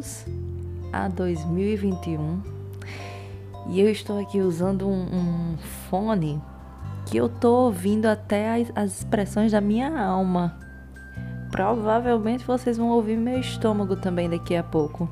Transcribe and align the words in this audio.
bem-vindos 0.00 0.24
a 0.92 1.08
2021. 1.08 2.40
E 3.68 3.80
eu 3.80 3.90
estou 3.90 4.18
aqui 4.18 4.40
usando 4.40 4.88
um, 4.88 5.02
um 5.02 5.58
fone 5.88 6.40
que 7.06 7.18
eu 7.18 7.28
tô 7.28 7.64
ouvindo 7.64 8.06
até 8.06 8.60
as, 8.60 8.72
as 8.74 8.98
expressões 8.98 9.52
da 9.52 9.60
minha 9.60 10.02
alma. 10.02 10.58
Provavelmente 11.50 12.44
vocês 12.44 12.78
vão 12.78 12.88
ouvir 12.88 13.16
meu 13.16 13.38
estômago 13.38 13.94
também 13.96 14.28
daqui 14.28 14.56
a 14.56 14.62
pouco. 14.62 15.08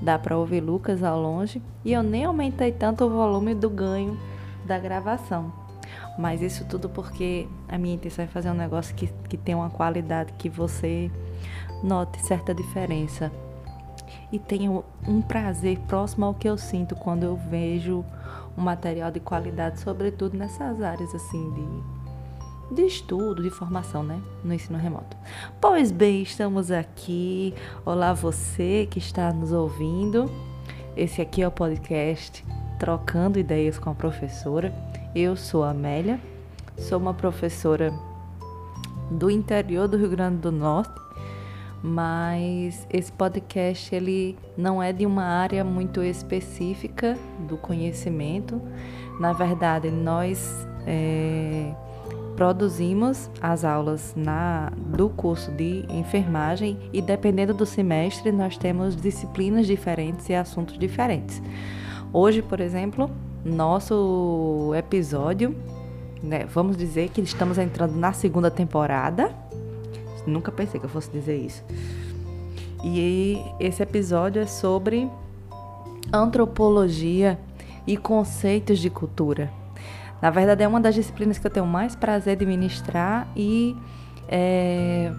Dá 0.00 0.18
para 0.18 0.36
ouvir 0.36 0.60
Lucas 0.60 1.02
ao 1.02 1.20
longe 1.20 1.62
e 1.84 1.92
eu 1.92 2.02
nem 2.02 2.24
aumentei 2.24 2.72
tanto 2.72 3.04
o 3.04 3.10
volume 3.10 3.54
do 3.54 3.68
ganho 3.68 4.18
da 4.64 4.78
gravação. 4.78 5.52
Mas 6.18 6.40
isso 6.40 6.64
tudo 6.64 6.88
porque 6.88 7.46
a 7.68 7.76
minha 7.76 7.94
intenção 7.94 8.24
é 8.24 8.28
fazer 8.28 8.50
um 8.50 8.54
negócio 8.54 8.94
que, 8.94 9.08
que 9.28 9.36
tem 9.36 9.54
uma 9.54 9.70
qualidade 9.70 10.32
que 10.38 10.48
você 10.48 11.10
note 11.82 12.18
certa 12.26 12.54
diferença 12.54 13.30
e 14.32 14.38
tenha 14.38 14.70
um 15.06 15.22
prazer 15.22 15.78
próximo 15.86 16.26
ao 16.26 16.34
que 16.34 16.48
eu 16.48 16.58
sinto 16.58 16.94
quando 16.96 17.22
eu 17.22 17.36
vejo 17.36 18.04
um 18.56 18.62
material 18.62 19.10
de 19.10 19.20
qualidade, 19.20 19.80
sobretudo 19.80 20.36
nessas 20.36 20.82
áreas 20.82 21.14
assim 21.14 21.50
de, 22.70 22.74
de 22.74 22.82
estudo, 22.82 23.42
de 23.42 23.50
formação, 23.50 24.02
né, 24.02 24.20
no 24.42 24.52
ensino 24.52 24.78
remoto. 24.78 25.16
Pois 25.60 25.92
bem, 25.92 26.22
estamos 26.22 26.70
aqui. 26.70 27.54
Olá 27.84 28.12
você 28.12 28.88
que 28.90 28.98
está 28.98 29.32
nos 29.32 29.52
ouvindo. 29.52 30.30
Esse 30.96 31.20
aqui 31.20 31.42
é 31.42 31.48
o 31.48 31.52
podcast 31.52 32.44
Trocando 32.78 33.38
Ideias 33.38 33.78
com 33.78 33.90
a 33.90 33.94
Professora. 33.94 34.74
Eu 35.14 35.36
sou 35.36 35.62
a 35.62 35.70
Amélia, 35.70 36.20
sou 36.78 36.98
uma 36.98 37.14
professora 37.14 37.92
do 39.10 39.30
interior 39.30 39.86
do 39.86 39.96
Rio 39.96 40.10
Grande 40.10 40.38
do 40.38 40.50
Norte 40.50 41.05
mas 41.82 42.86
esse 42.90 43.12
podcast 43.12 43.94
ele 43.94 44.36
não 44.56 44.82
é 44.82 44.92
de 44.92 45.06
uma 45.06 45.24
área 45.24 45.64
muito 45.64 46.02
específica 46.02 47.16
do 47.48 47.56
conhecimento. 47.56 48.60
Na 49.20 49.32
verdade, 49.32 49.90
nós 49.90 50.66
é, 50.86 51.72
produzimos 52.36 53.30
as 53.40 53.64
aulas 53.64 54.14
na, 54.16 54.70
do 54.76 55.08
curso 55.08 55.50
de 55.52 55.84
enfermagem 55.88 56.78
e 56.92 57.00
dependendo 57.00 57.54
do 57.54 57.64
semestre 57.64 58.30
nós 58.30 58.58
temos 58.58 58.94
disciplinas 58.94 59.66
diferentes 59.66 60.28
e 60.28 60.34
assuntos 60.34 60.78
diferentes. 60.78 61.42
Hoje, 62.12 62.42
por 62.42 62.60
exemplo, 62.60 63.10
nosso 63.44 64.72
episódio, 64.76 65.56
né, 66.22 66.44
vamos 66.44 66.76
dizer 66.76 67.08
que 67.10 67.20
estamos 67.20 67.58
entrando 67.58 67.94
na 67.96 68.12
segunda 68.12 68.50
temporada 68.50 69.30
Nunca 70.26 70.50
pensei 70.50 70.80
que 70.80 70.86
eu 70.86 70.90
fosse 70.90 71.10
dizer 71.10 71.36
isso. 71.36 71.64
E 72.84 73.40
esse 73.58 73.82
episódio 73.82 74.42
é 74.42 74.46
sobre 74.46 75.08
antropologia 76.12 77.38
e 77.86 77.96
conceitos 77.96 78.78
de 78.78 78.90
cultura. 78.90 79.50
Na 80.20 80.30
verdade, 80.30 80.62
é 80.62 80.68
uma 80.68 80.80
das 80.80 80.94
disciplinas 80.94 81.38
que 81.38 81.46
eu 81.46 81.50
tenho 81.50 81.66
mais 81.66 81.94
prazer 81.94 82.36
de 82.36 82.46
ministrar 82.46 83.28
e 83.36 83.76
é, 84.28 85.12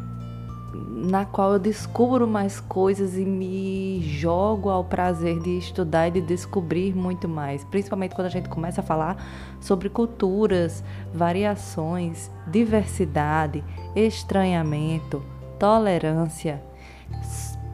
na 0.73 1.25
qual 1.25 1.53
eu 1.53 1.59
descubro 1.59 2.27
mais 2.27 2.59
coisas 2.59 3.17
e 3.17 3.25
me 3.25 4.01
jogo 4.01 4.69
ao 4.69 4.83
prazer 4.83 5.39
de 5.39 5.57
estudar 5.57 6.07
e 6.07 6.11
de 6.11 6.21
descobrir 6.21 6.95
muito 6.95 7.27
mais, 7.27 7.63
principalmente 7.63 8.13
quando 8.13 8.27
a 8.27 8.31
gente 8.31 8.49
começa 8.49 8.81
a 8.81 8.83
falar 8.83 9.23
sobre 9.61 9.89
culturas, 9.89 10.83
variações, 11.13 12.29
diversidade, 12.47 13.63
estranhamento, 13.95 15.23
tolerância, 15.57 16.61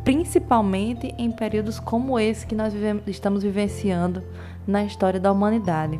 principalmente 0.03 1.13
em 1.17 1.31
períodos 1.31 1.79
como 1.79 2.19
esse 2.19 2.45
que 2.45 2.55
nós 2.55 2.73
vivemos, 2.73 3.03
estamos 3.07 3.43
vivenciando 3.43 4.23
na 4.67 4.83
história 4.83 5.19
da 5.19 5.31
humanidade. 5.31 5.99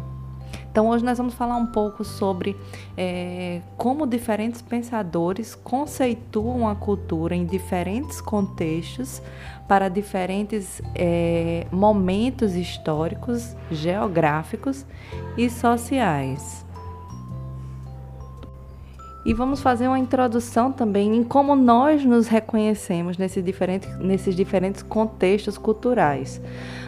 Então, 0.74 0.90
hoje 0.90 1.06
nós 1.06 1.20
vamos 1.20 1.36
falar 1.36 1.56
um 1.56 1.68
pouco 1.68 2.04
sobre 2.04 2.58
é, 2.98 3.62
como 3.78 4.08
diferentes 4.08 4.60
pensadores 4.60 5.54
conceituam 5.54 6.68
a 6.68 6.74
cultura 6.74 7.36
em 7.36 7.46
diferentes 7.46 8.20
contextos 8.20 9.22
para 9.68 9.88
diferentes 9.88 10.82
é, 10.96 11.68
momentos 11.72 12.56
históricos, 12.56 13.56
geográficos 13.70 14.84
e 15.38 15.48
sociais. 15.48 16.66
E 19.24 19.32
vamos 19.32 19.62
fazer 19.62 19.88
uma 19.88 20.00
introdução 20.00 20.72
também 20.72 21.16
em 21.16 21.24
como 21.24 21.56
nós 21.56 22.04
nos 22.04 22.28
reconhecemos 22.28 23.16
nesse 23.16 23.44
diferente, 23.44 23.88
nesses 24.00 24.36
diferentes 24.36 24.82
contextos 24.82 25.56
culturais. 25.56 26.42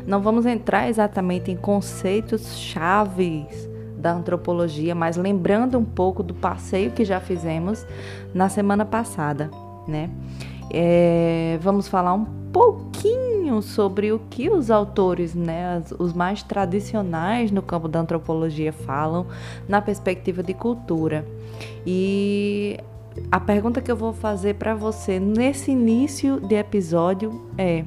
Não 0.07 0.23
vamos 0.23 0.47
entrar 0.47 0.89
exatamente 0.89 1.51
em 1.51 1.55
conceitos 1.55 2.57
chaves 2.57 3.74
da 4.05 4.13
antropologia, 4.13 4.93
mas 4.93 5.17
lembrando 5.17 5.79
um 5.79 5.83
pouco 5.83 6.21
do 6.21 6.35
passeio 6.35 6.91
que 6.91 7.03
já 7.03 7.19
fizemos 7.19 7.87
na 8.35 8.47
semana 8.49 8.85
passada, 8.85 9.49
né? 9.87 10.11
É, 10.71 11.57
vamos 11.59 11.87
falar 11.87 12.13
um 12.13 12.25
pouquinho 12.53 13.63
sobre 13.63 14.11
o 14.11 14.19
que 14.29 14.47
os 14.47 14.69
autores, 14.69 15.33
né, 15.33 15.81
os 15.97 16.13
mais 16.13 16.43
tradicionais 16.43 17.49
no 17.49 17.63
campo 17.63 17.87
da 17.87 17.99
antropologia 17.99 18.71
falam 18.71 19.25
na 19.67 19.81
perspectiva 19.81 20.43
de 20.43 20.53
cultura. 20.53 21.25
E 21.83 22.79
a 23.31 23.39
pergunta 23.39 23.81
que 23.81 23.91
eu 23.91 23.97
vou 23.97 24.13
fazer 24.13 24.53
para 24.53 24.75
você 24.75 25.19
nesse 25.19 25.71
início 25.71 26.39
de 26.39 26.53
episódio 26.53 27.41
é: 27.57 27.83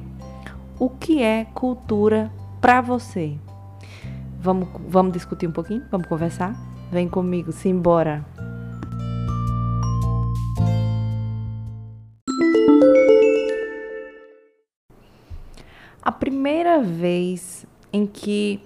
o 0.77 0.89
que 0.89 1.23
é 1.23 1.45
cultura 1.53 2.29
para 2.59 2.81
você? 2.81 3.37
Vamos, 4.41 4.69
vamos 4.87 5.11
discutir 5.11 5.47
um 5.47 5.51
pouquinho? 5.51 5.83
Vamos 5.91 6.07
conversar? 6.07 6.55
Vem 6.89 7.09
comigo, 7.09 7.51
simbora! 7.51 8.25
A 16.01 16.09
primeira 16.09 16.81
vez 16.81 17.65
em 17.91 18.07
que 18.07 18.61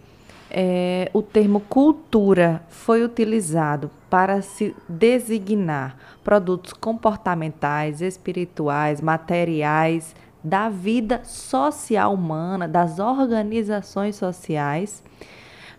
é, 0.52 1.10
o 1.12 1.24
termo 1.24 1.60
cultura 1.62 2.62
foi 2.70 3.04
utilizado 3.04 3.90
para 4.12 4.44
se 4.44 4.76
designar 4.88 5.98
produtos 6.24 6.72
comportamentais, 6.74 8.00
espirituais, 8.00 9.02
materiais 9.02 10.16
da 10.44 10.70
vida 10.70 11.24
social 11.24 12.14
humana, 12.14 12.68
das 12.68 13.00
organizações 13.00 14.16
sociais 14.16 15.04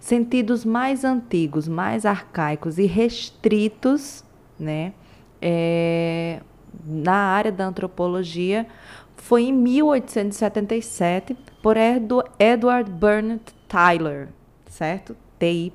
sentidos 0.05 0.65
mais 0.67 1.03
antigos, 1.03 1.67
mais 1.67 2.05
arcaicos 2.05 2.77
e 2.77 2.85
restritos, 2.85 4.23
né, 4.61 4.93
é, 5.41 6.43
na 6.85 7.15
área 7.15 7.51
da 7.51 7.65
antropologia, 7.65 8.67
foi 9.17 9.45
em 9.45 9.53
1877 9.53 11.35
por 11.63 11.77
Edward 12.39 12.91
Burnett 12.91 13.55
Tyler, 13.67 14.29
certo? 14.67 15.17
T-Y-L-O-R. 15.39 15.73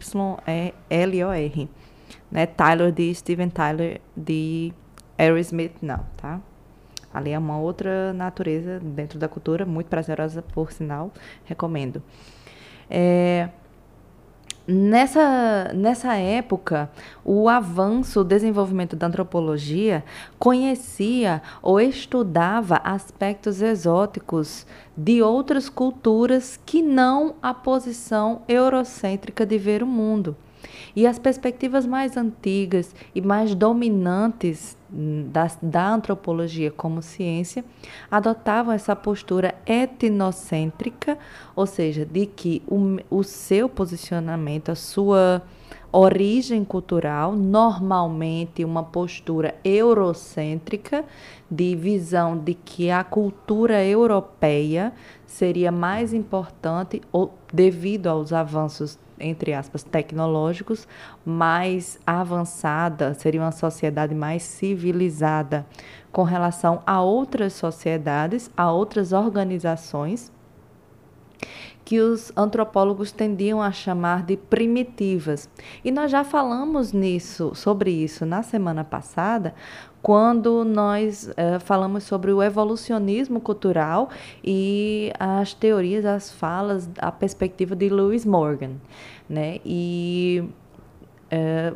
Né? 2.32 2.46
Tyler 2.46 2.92
de 2.92 3.16
Steven 3.16 3.50
Tyler 3.50 4.00
de 4.16 4.72
Aerosmith, 5.18 5.74
não, 5.82 6.06
tá? 6.16 6.40
Ali 7.12 7.32
é 7.32 7.40
uma 7.40 7.58
outra 7.58 8.14
natureza 8.14 8.80
dentro 8.80 9.18
da 9.18 9.28
cultura, 9.28 9.66
muito 9.66 9.88
prazerosa, 9.88 10.44
por 10.44 10.72
sinal, 10.72 11.12
recomendo. 11.46 12.04
É, 12.88 13.50
Nessa, 14.72 15.72
nessa 15.74 16.14
época, 16.14 16.92
o 17.26 17.50
avanço, 17.50 18.20
o 18.20 18.24
desenvolvimento 18.24 18.96
da 18.96 19.08
antropologia 19.08 20.04
conhecia 20.38 21.42
ou 21.60 21.82
estudava 21.82 22.80
aspectos 22.84 23.64
exóticos 23.64 24.68
de 24.96 25.24
outras 25.24 25.70
culturas 25.70 26.60
que 26.68 26.84
não 26.84 27.34
a 27.42 27.52
posição 27.52 28.44
eurocêntrica 28.48 29.44
de 29.44 29.58
ver 29.58 29.82
o 29.82 29.88
mundo. 29.88 30.38
E 30.96 31.08
as 31.08 31.18
perspectivas 31.18 31.88
mais 31.88 32.16
antigas 32.16 32.94
e 33.16 33.22
mais 33.22 33.56
dominantes 33.56 34.78
da, 34.92 35.52
da 35.62 35.90
antropologia 35.90 36.72
como 36.72 37.02
ciência 37.02 37.64
adotavam 38.10 38.74
essa 38.74 38.96
postura 38.96 39.56
etnocêntrica, 39.66 41.18
ou 41.56 41.66
seja, 41.66 42.06
de 42.06 42.26
que 42.26 42.62
o, 42.68 42.98
o 43.10 43.24
seu 43.24 43.70
posicionamento, 43.70 44.70
a 44.70 44.76
sua 44.76 45.44
origem 45.92 46.64
cultural, 46.64 47.36
normalmente 47.36 48.64
uma 48.64 48.84
postura 48.84 49.56
eurocêntrica, 49.64 51.04
de 51.50 51.76
visão 51.76 52.38
de 52.38 52.54
que 52.54 52.92
a 52.92 53.04
cultura 53.04 53.84
europeia 53.84 54.94
seria 55.26 55.72
mais 55.72 56.14
importante 56.14 57.02
ou, 57.12 57.34
devido 57.52 58.08
aos 58.08 58.32
avanços 58.32 59.00
entre 59.20 59.54
aspas, 59.54 59.84
tecnológicos, 59.84 60.88
mais 61.26 62.00
avançada, 62.06 63.14
seria 63.14 63.42
uma 63.42 63.52
sociedade 63.52 64.16
mais 64.16 64.44
civilizada 64.44 65.66
com 66.12 66.24
relação 66.24 66.82
a 66.86 67.02
outras 67.02 67.54
sociedades, 67.54 68.50
a 68.56 68.72
outras 68.72 69.14
organizações 69.14 70.32
que 71.90 72.00
os 72.00 72.32
antropólogos 72.38 73.12
tendiam 73.12 73.60
a 73.60 73.72
chamar 73.72 74.22
de 74.22 74.38
primitivas. 74.38 75.50
E 75.84 75.90
nós 75.90 76.12
já 76.12 76.24
falamos 76.24 76.94
nisso, 76.94 77.56
sobre 77.56 77.90
isso 77.90 78.28
na 78.28 78.44
semana 78.44 78.84
passada, 78.84 79.56
quando 80.00 80.64
nós 80.64 81.30
uh, 81.30 81.60
falamos 81.60 82.04
sobre 82.04 82.32
o 82.32 82.44
evolucionismo 82.44 83.42
cultural 83.42 84.12
e 84.44 85.12
as 85.20 85.56
teorias, 85.56 86.06
as 86.06 86.32
falas, 86.32 86.88
a 87.00 87.12
perspectiva 87.12 87.76
de 87.76 87.90
Lewis 87.90 88.24
Morgan, 88.24 88.74
né? 89.28 89.60
E 89.66 90.44
uh, 91.34 91.76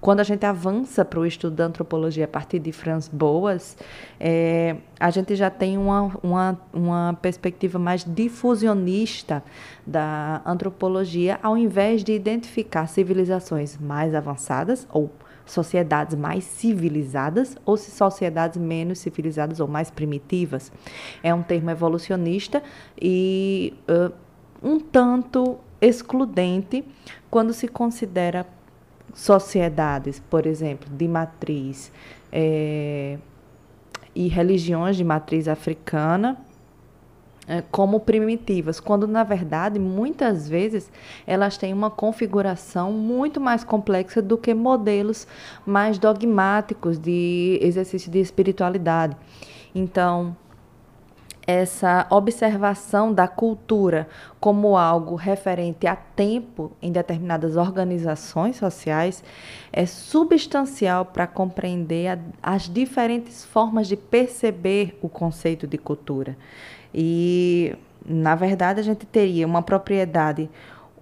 quando 0.00 0.20
a 0.20 0.22
gente 0.22 0.46
avança 0.46 1.04
para 1.04 1.20
o 1.20 1.26
estudo 1.26 1.56
da 1.56 1.66
antropologia 1.66 2.24
a 2.24 2.28
partir 2.28 2.58
de 2.58 2.72
Franz 2.72 3.06
Boas, 3.06 3.76
é, 4.18 4.76
a 4.98 5.10
gente 5.10 5.36
já 5.36 5.50
tem 5.50 5.76
uma, 5.76 6.16
uma, 6.22 6.60
uma 6.72 7.18
perspectiva 7.20 7.78
mais 7.78 8.02
difusionista 8.04 9.42
da 9.86 10.40
antropologia, 10.46 11.38
ao 11.42 11.56
invés 11.56 12.02
de 12.02 12.12
identificar 12.12 12.86
civilizações 12.86 13.76
mais 13.76 14.14
avançadas 14.14 14.88
ou 14.90 15.10
sociedades 15.44 16.16
mais 16.16 16.44
civilizadas 16.44 17.56
ou 17.66 17.76
se 17.76 17.90
sociedades 17.90 18.58
menos 18.58 19.00
civilizadas 19.00 19.60
ou 19.60 19.68
mais 19.68 19.90
primitivas. 19.90 20.72
É 21.22 21.34
um 21.34 21.42
termo 21.42 21.70
evolucionista 21.70 22.62
e 23.00 23.74
uh, 23.88 24.12
um 24.62 24.78
tanto 24.78 25.58
excludente 25.80 26.84
quando 27.30 27.52
se 27.52 27.66
considera 27.66 28.46
sociedades, 29.14 30.20
por 30.30 30.46
exemplo, 30.46 30.88
de 30.90 31.08
matriz 31.08 31.92
é, 32.32 33.18
e 34.14 34.28
religiões 34.28 34.96
de 34.96 35.04
matriz 35.04 35.48
africana 35.48 36.38
é, 37.50 37.64
como 37.70 37.98
primitivas, 37.98 38.78
quando 38.78 39.08
na 39.08 39.24
verdade 39.24 39.78
muitas 39.78 40.48
vezes 40.48 40.88
elas 41.26 41.56
têm 41.56 41.72
uma 41.72 41.90
configuração 41.90 42.92
muito 42.92 43.40
mais 43.40 43.64
complexa 43.64 44.22
do 44.22 44.38
que 44.38 44.54
modelos 44.54 45.26
mais 45.66 45.98
dogmáticos 45.98 46.96
de 46.96 47.58
exercício 47.60 48.08
de 48.08 48.20
espiritualidade. 48.20 49.16
Então, 49.74 50.36
essa 51.50 52.06
observação 52.10 53.12
da 53.12 53.26
cultura 53.26 54.06
como 54.38 54.76
algo 54.76 55.16
referente 55.16 55.86
a 55.86 55.96
tempo 55.96 56.70
em 56.80 56.92
determinadas 56.92 57.56
organizações 57.56 58.56
sociais 58.56 59.24
é 59.72 59.84
substancial 59.84 61.04
para 61.04 61.26
compreender 61.26 62.08
a, 62.08 62.18
as 62.54 62.68
diferentes 62.68 63.44
formas 63.44 63.88
de 63.88 63.96
perceber 63.96 64.96
o 65.02 65.08
conceito 65.08 65.66
de 65.66 65.76
cultura. 65.76 66.36
E, 66.94 67.74
na 68.06 68.36
verdade, 68.36 68.78
a 68.78 68.84
gente 68.84 69.04
teria 69.04 69.46
uma 69.46 69.62
propriedade 69.62 70.48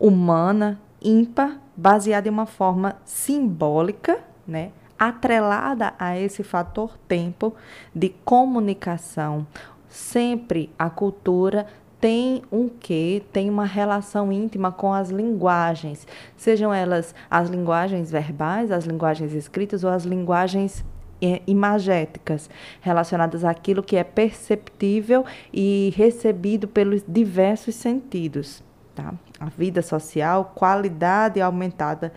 humana 0.01 0.81
ímpar, 1.03 1.59
baseada 1.77 2.27
em 2.27 2.31
uma 2.31 2.47
forma 2.47 2.97
simbólica, 3.05 4.19
né? 4.47 4.71
atrelada 4.99 5.95
a 5.99 6.19
esse 6.19 6.43
fator 6.43 6.99
tempo 7.07 7.55
de 7.95 8.09
comunicação, 8.25 9.47
sempre 9.89 10.71
a 10.79 10.91
cultura 10.91 11.67
tem 12.01 12.43
um 12.53 12.69
quê, 12.69 13.23
tem 13.33 13.51
uma 13.51 13.65
relação 13.65 14.31
íntima 14.31 14.71
com 14.71 14.93
as 14.93 15.11
linguagens, 15.11 16.07
sejam 16.37 16.73
elas 16.73 17.15
as 17.29 17.49
linguagens 17.49 18.11
verbais, 18.11 18.71
as 18.71 18.85
linguagens 18.85 19.33
escritas 19.33 19.83
ou 19.83 19.91
as 19.91 20.05
linguagens 20.05 20.85
é, 21.21 21.43
imagéticas, 21.47 22.49
relacionadas 22.81 23.45
àquilo 23.45 23.83
que 23.83 23.97
é 23.97 24.05
perceptível 24.05 25.25
e 25.53 25.93
recebido 25.97 26.69
pelos 26.69 27.03
diversos 27.07 27.75
sentidos. 27.75 28.63
Tá? 28.95 29.13
A 29.41 29.47
vida 29.47 29.83
social, 29.83 30.53
qualidade 30.55 31.41
aumentada, 31.41 32.13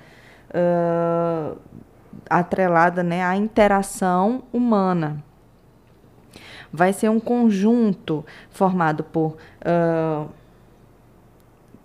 uh, 0.50 1.58
atrelada 2.30 3.02
né, 3.02 3.24
à 3.24 3.36
interação 3.36 4.44
humana 4.54 5.24
vai 6.72 6.94
ser 6.94 7.10
um 7.10 7.20
conjunto 7.20 8.26
formado 8.50 9.04
por 9.04 9.38
uh, 9.62 10.30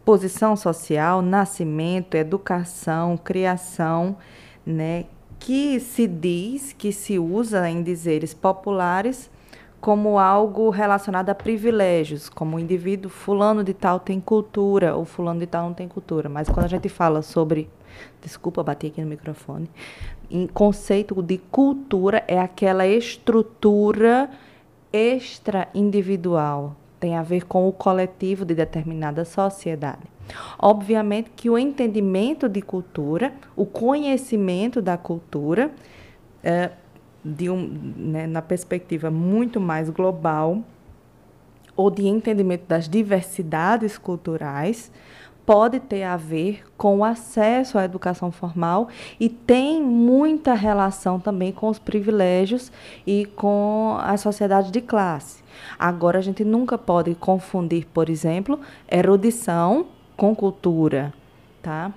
posição 0.05 0.55
social, 0.55 1.21
nascimento, 1.21 2.15
educação, 2.15 3.17
criação, 3.17 4.17
né, 4.65 5.07
que 5.39 5.81
se 5.81 6.07
diz, 6.07 6.73
que 6.73 6.93
se 6.93 7.19
usa 7.19 7.69
em 7.69 7.83
dizeres 7.83 8.33
populares 8.33 9.31
como 9.81 10.19
algo 10.19 10.71
relacionado 10.71 11.31
a 11.31 11.35
privilégios, 11.35 12.29
como 12.29 12.57
o 12.57 12.61
indivíduo 12.61 13.11
fulano 13.11 13.63
de 13.63 13.75
tal 13.75 14.01
tem 14.01 14.21
cultura 14.21 14.97
ou 14.97 15.05
fulano 15.05 15.41
de 15.41 15.47
tal 15.47 15.67
não 15.67 15.75
tem 15.75 15.87
cultura. 15.87 16.29
Mas 16.29 16.49
quando 16.49 16.65
a 16.65 16.69
gente 16.69 16.89
fala 16.89 17.23
sobre, 17.23 17.69
desculpa, 18.21 18.63
bati 18.63 18.89
aqui 18.89 19.01
no 19.01 19.07
microfone, 19.07 19.71
em 20.31 20.47
conceito 20.47 21.23
de 21.23 21.39
cultura 21.39 22.25
é 22.27 22.41
aquela 22.41 22.87
estrutura 22.87 24.31
extra-individual, 24.97 26.75
tem 26.99 27.17
a 27.17 27.23
ver 27.23 27.45
com 27.45 27.69
o 27.69 27.73
coletivo 27.73 28.45
de 28.45 28.55
determinada 28.55 29.25
sociedade. 29.25 30.03
Obviamente 30.59 31.31
que 31.37 31.51
o 31.51 31.59
entendimento 31.59 32.49
de 32.49 32.63
cultura, 32.63 33.33
o 33.55 33.67
conhecimento 33.67 34.81
da 34.81 34.97
cultura, 34.97 35.71
é, 36.43 36.71
de 37.25 37.51
um, 37.51 37.93
né, 37.97 38.27
na 38.27 38.41
perspectiva 38.41 39.11
muito 39.11 39.61
mais 39.61 39.91
global, 39.91 40.63
ou 41.77 41.91
de 41.91 42.07
entendimento 42.07 42.65
das 42.67 42.89
diversidades 42.89 43.99
culturais, 43.99 44.91
pode 45.47 45.79
ter 45.79 46.03
a 46.03 46.17
ver 46.17 46.65
com 46.77 46.99
o 46.99 47.05
acesso 47.05 47.79
à 47.79 47.85
educação 47.85 48.33
formal 48.33 48.89
e 49.19 49.29
tem 49.29 49.81
muita 49.81 50.53
relação 50.55 51.21
também 51.21 51.53
com 51.53 51.69
os 51.69 51.79
privilégios 51.79 52.73
e 53.07 53.25
com 53.37 53.97
a 54.01 54.17
sociedade 54.17 54.73
de 54.73 54.81
classe. 54.81 55.45
Agora, 55.79 56.19
a 56.19 56.23
gente 56.23 56.45
nunca 56.45 56.77
pode 56.77 57.15
confundir, 57.15 57.87
por 57.95 58.11
exemplo, 58.11 58.59
erudição 58.91 59.87
com 60.17 60.35
cultura, 60.35 61.15
tá? 61.63 61.93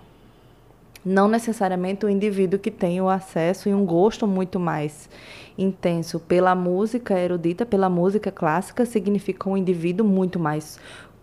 Não 1.03 1.27
necessariamente 1.27 2.05
o 2.05 2.09
indivíduo 2.09 2.59
que 2.59 2.69
tem 2.69 3.01
o 3.01 3.09
acesso 3.09 3.69
e 3.69 3.73
um 3.73 3.85
gosto 3.85 4.27
muito 4.27 4.59
mais 4.59 5.09
intenso 5.57 6.19
pela 6.19 6.53
música 6.53 7.17
erudita, 7.17 7.65
pela 7.65 7.89
música 7.89 8.31
clássica, 8.31 8.85
significa 8.85 9.49
um 9.49 9.57
indivíduo 9.57 10.05
muito 10.05 10.37
mais 10.37 10.77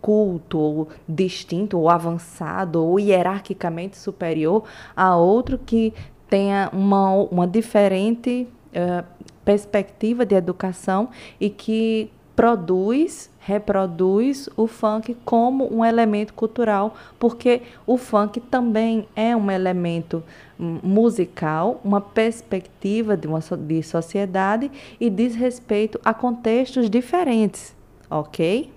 culto, 0.06 0.56
ou 0.56 0.88
distinto, 1.08 1.76
ou 1.76 1.90
avançado, 1.90 2.80
ou 2.80 3.00
hierarquicamente 3.00 3.96
superior 3.96 4.62
a 4.94 5.16
outro 5.16 5.58
que 5.58 5.92
tenha 6.30 6.70
uma, 6.72 7.10
uma 7.10 7.44
diferente 7.44 8.46
uh, 8.68 9.04
perspectiva 9.44 10.24
de 10.24 10.36
educação 10.36 11.08
e 11.40 11.50
que 11.50 12.08
produz, 12.36 13.28
reproduz 13.40 14.48
o 14.56 14.68
funk 14.68 15.16
como 15.24 15.74
um 15.74 15.84
elemento 15.84 16.34
cultural, 16.34 16.94
porque 17.18 17.62
o 17.84 17.96
funk 17.96 18.38
também 18.38 19.08
é 19.16 19.34
um 19.34 19.50
elemento 19.50 20.22
musical, 20.56 21.80
uma 21.82 22.00
perspectiva 22.00 23.16
de 23.16 23.26
uma 23.26 23.40
de 23.40 23.82
sociedade 23.82 24.70
e 25.00 25.10
diz 25.10 25.34
respeito 25.34 26.00
a 26.04 26.14
contextos 26.14 26.88
diferentes, 26.88 27.74
ok? 28.08 28.75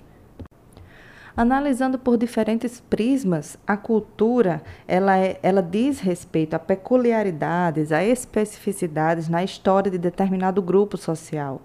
Analisando 1.40 1.98
por 1.98 2.18
diferentes 2.18 2.82
prismas, 2.82 3.58
a 3.66 3.78
cultura 3.78 4.62
ela, 4.86 5.18
é, 5.18 5.40
ela 5.42 5.62
diz 5.64 6.02
respeito 6.02 6.54
a 6.54 6.60
peculiaridades, 6.60 7.94
a 7.94 8.04
especificidades 8.04 9.30
na 9.30 9.42
história 9.42 9.90
de 9.90 9.98
determinado 9.98 10.62
grupo 10.62 10.98
social. 10.98 11.62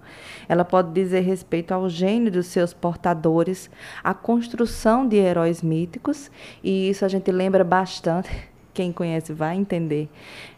Ela 0.48 0.64
pode 0.64 0.92
dizer 0.92 1.22
respeito 1.22 1.74
ao 1.74 1.88
gênio 1.88 2.30
dos 2.30 2.46
seus 2.46 2.72
portadores, 2.72 3.68
à 4.04 4.14
construção 4.14 5.08
de 5.08 5.16
heróis 5.16 5.60
míticos, 5.60 6.30
e 6.62 6.88
isso 6.88 7.04
a 7.04 7.08
gente 7.08 7.32
lembra 7.32 7.64
bastante. 7.64 8.30
Quem 8.72 8.92
conhece 8.92 9.32
vai 9.32 9.56
entender. 9.56 10.08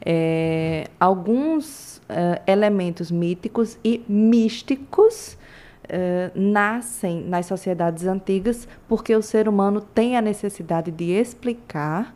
É, 0.04 0.88
alguns 1.00 2.02
uh, 2.10 2.38
elementos 2.46 3.10
míticos 3.10 3.78
e 3.82 4.04
místicos 4.06 5.38
Uh, 5.86 6.32
nascem 6.34 7.22
nas 7.22 7.46
sociedades 7.46 8.06
antigas 8.06 8.66
porque 8.88 9.14
o 9.14 9.22
ser 9.22 9.48
humano 9.48 9.80
tem 9.80 10.16
a 10.16 10.20
necessidade 10.20 10.90
de 10.90 11.12
explicar 11.12 12.12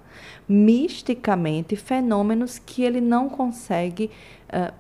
misticamente 0.49 1.77
fenômenos 1.77 2.59
que 2.59 2.83
ele 2.83 3.01
não 3.01 3.29
consegue 3.29 4.11
uh, 4.49 4.75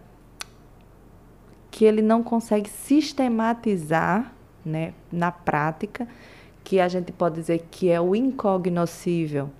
que 1.71 1.85
ele 1.85 2.03
não 2.03 2.23
consegue 2.23 2.69
sistematizar 2.69 4.33
né, 4.65 4.93
na 5.11 5.31
prática 5.31 6.09
que 6.65 6.79
a 6.79 6.89
gente 6.89 7.13
pode 7.13 7.37
dizer 7.37 7.67
que 7.71 7.89
é 7.89 8.01
o 8.01 8.15
incognoscível. 8.15 9.51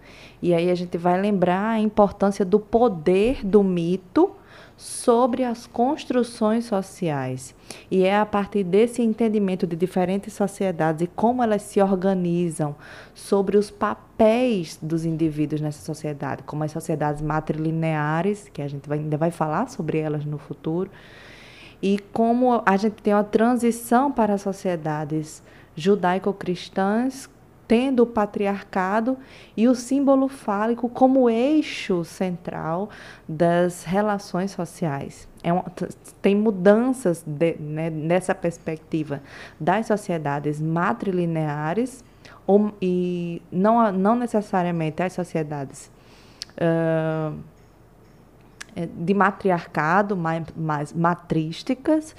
E 0.43 0.53
aí 0.53 0.71
a 0.71 0.75
gente 0.75 0.99
vai 0.99 1.21
lembrar 1.21 1.71
a 1.71 1.81
importância 1.81 2.45
do 2.45 2.61
poder 2.61 3.45
do 3.45 3.63
mito 3.63 4.33
sobre 4.81 5.45
as 5.45 5.67
construções 5.67 6.65
sociais. 6.65 7.55
E 7.91 8.03
é 8.03 8.17
a 8.17 8.25
partir 8.25 8.65
desse 8.65 9.03
entendimento 9.03 9.67
de 9.67 9.77
diferentes 9.77 10.33
sociedades 10.33 11.03
e 11.03 11.07
como 11.07 11.43
elas 11.43 11.61
se 11.61 11.83
organizam, 11.83 12.75
sobre 13.15 13.59
os 13.59 13.71
papéis 13.71 14.79
dos 14.81 15.05
indivíduos 15.05 15.61
nessa 15.61 15.85
sociedade, 15.85 16.43
como 16.45 16.65
as 16.65 16.73
sociedades 16.73 17.21
matrilineares, 17.21 18.49
que 18.49 18.63
a 18.63 18.69
gente 18.69 18.89
vai, 18.89 18.99
ainda 18.99 19.19
vai 19.19 19.31
falar 19.31 19.69
sobre 19.69 19.99
elas 19.99 20.25
no 20.25 20.39
futuro, 20.39 20.91
e 21.83 21.99
como 22.11 22.63
a 22.65 22.77
gente 22.79 23.03
tem 23.03 23.13
uma 23.13 23.23
transição 23.23 24.11
para 24.11 24.39
sociedades 24.39 25.43
judaico-cristãs 25.77 27.29
tendo 27.71 28.03
o 28.03 28.07
patriarcado 28.07 29.17
e 29.57 29.69
o 29.69 29.77
símbolo 29.77 30.27
fálico 30.27 30.89
como 30.89 31.31
eixo 31.31 32.05
central 32.05 32.91
das 33.29 33.85
relações 33.85 34.51
sociais. 34.51 35.29
É 35.45 35.51
tem 36.21 36.35
mudanças 36.35 37.23
de, 37.25 37.55
né, 37.61 37.89
nessa 37.89 38.35
perspectiva 38.35 39.23
das 39.61 39.87
sociedades 39.87 40.61
matrilineares 40.61 42.05
ou, 42.45 42.75
e 42.83 43.41
não, 43.53 43.93
não 43.93 44.17
necessariamente 44.17 45.01
as 45.05 45.13
sociedades 45.13 45.93
uh, 46.57 47.39
de 48.97 49.15
matriarcado, 49.15 50.17
mais, 50.17 50.45
mais 50.57 50.93
matrísticas, 50.93 52.17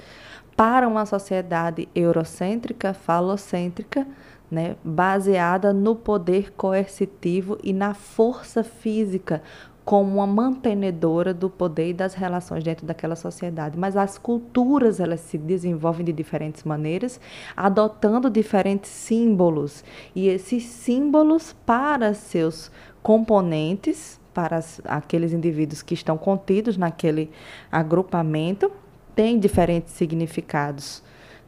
para 0.56 0.88
uma 0.88 1.04
sociedade 1.04 1.88
eurocêntrica, 1.94 2.94
falocêntrica, 2.94 4.06
né, 4.52 4.76
baseada 4.84 5.72
no 5.72 5.96
poder 5.96 6.52
coercitivo 6.52 7.58
e 7.64 7.72
na 7.72 7.94
força 7.94 8.62
física 8.62 9.42
como 9.82 10.16
uma 10.16 10.26
mantenedora 10.26 11.32
do 11.32 11.48
poder 11.48 11.88
e 11.88 11.94
das 11.94 12.12
relações 12.12 12.62
dentro 12.62 12.86
daquela 12.86 13.16
sociedade. 13.16 13.78
Mas 13.78 13.96
as 13.96 14.18
culturas 14.18 15.00
elas 15.00 15.20
se 15.20 15.38
desenvolvem 15.38 16.04
de 16.04 16.12
diferentes 16.12 16.64
maneiras, 16.64 17.18
adotando 17.56 18.28
diferentes 18.28 18.90
símbolos 18.90 19.82
e 20.14 20.28
esses 20.28 20.64
símbolos 20.64 21.56
para 21.64 22.12
seus 22.12 22.70
componentes, 23.02 24.20
para 24.34 24.60
aqueles 24.84 25.32
indivíduos 25.32 25.80
que 25.80 25.94
estão 25.94 26.18
contidos 26.18 26.76
naquele 26.76 27.30
agrupamento, 27.70 28.70
têm 29.16 29.38
diferentes 29.38 29.94
significados. 29.94 31.02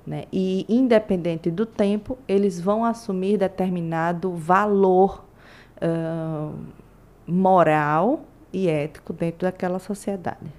Né? 0.06 0.24
E, 0.32 0.66
independente 0.68 1.50
do 1.50 1.64
tempo, 1.64 2.18
eles 2.28 2.60
vão 2.60 2.84
assumir 2.84 3.38
determinado 3.38 4.32
valor 4.32 5.24
uh, 5.76 6.54
moral 7.26 8.20
e 8.52 8.68
ético 8.68 9.12
dentro 9.12 9.46
daquela 9.46 9.78
sociedade. 9.78 10.52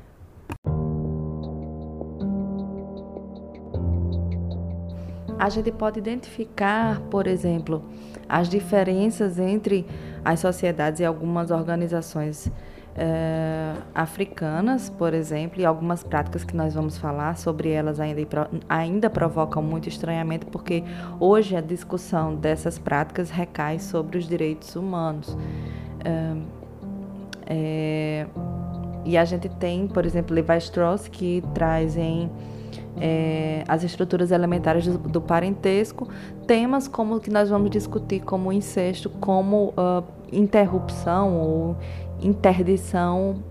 A 5.37 5.49
gente 5.49 5.71
pode 5.71 5.99
identificar, 5.99 7.01
por 7.11 7.27
exemplo, 7.27 7.83
as 8.27 8.49
diferenças 8.49 9.37
entre 9.37 9.85
as 10.23 10.39
sociedades 10.39 11.01
e 11.01 11.05
algumas 11.05 11.51
organizações 11.51 12.51
uh, 12.95 13.81
africanas, 13.93 14.89
por 14.89 15.13
exemplo, 15.13 15.61
e 15.61 15.65
algumas 15.65 16.03
práticas 16.03 16.43
que 16.43 16.55
nós 16.55 16.73
vamos 16.73 16.97
falar 16.97 17.37
sobre 17.37 17.69
elas 17.69 17.99
ainda, 17.99 18.49
ainda 18.67 19.09
provocam 19.09 19.61
muito 19.61 19.89
estranhamento, 19.89 20.47
porque 20.47 20.83
hoje 21.19 21.55
a 21.55 21.61
discussão 21.61 22.35
dessas 22.35 22.77
práticas 22.79 23.29
recai 23.29 23.79
sobre 23.79 24.17
os 24.17 24.27
direitos 24.27 24.75
humanos. 24.75 25.37
É, 27.47 28.25
e 29.05 29.17
a 29.17 29.25
gente 29.25 29.47
tem, 29.49 29.87
por 29.87 30.05
exemplo, 30.05 30.35
Levi 30.35 30.57
Strauss, 30.57 31.07
que 31.07 31.43
traz 31.53 31.95
em 31.95 32.29
é, 32.99 33.63
as 33.67 33.83
estruturas 33.83 34.31
elementares 34.31 34.87
do, 34.87 34.97
do, 34.97 35.21
parentesco, 35.21 36.07
temas 36.47 36.87
como 36.87 37.19
que 37.19 37.29
nós 37.29 37.49
vamos 37.49 37.69
discutir 37.69 38.21
como 38.21 38.51
incesto, 38.51 39.09
como 39.09 39.73
uh, 39.77 40.03
interrupção 40.31 41.37
ou 41.37 41.75
interdição 42.21 43.43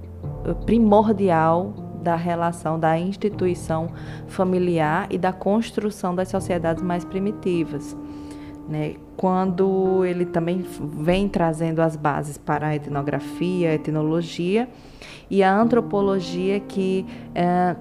eh, 0.44 0.54
primordial 0.64 1.72
da 2.02 2.16
relação 2.16 2.78
da 2.78 2.98
instituição 2.98 3.88
familiar 4.26 5.06
e 5.10 5.16
da 5.16 5.32
construção 5.32 6.14
das 6.14 6.28
sociedades 6.28 6.82
mais 6.82 7.04
primitivas. 7.04 7.96
Né? 8.68 8.94
Quando 9.16 10.04
ele 10.04 10.24
também 10.24 10.64
vem 10.80 11.28
trazendo 11.28 11.80
as 11.80 11.96
bases 11.96 12.38
para 12.38 12.68
a 12.68 12.76
etnografia, 12.76 13.70
a 13.70 13.74
etnologia 13.74 14.68
e 15.30 15.42
a 15.42 15.54
antropologia 15.54 16.60
que 16.60 17.04
é, 17.34 17.76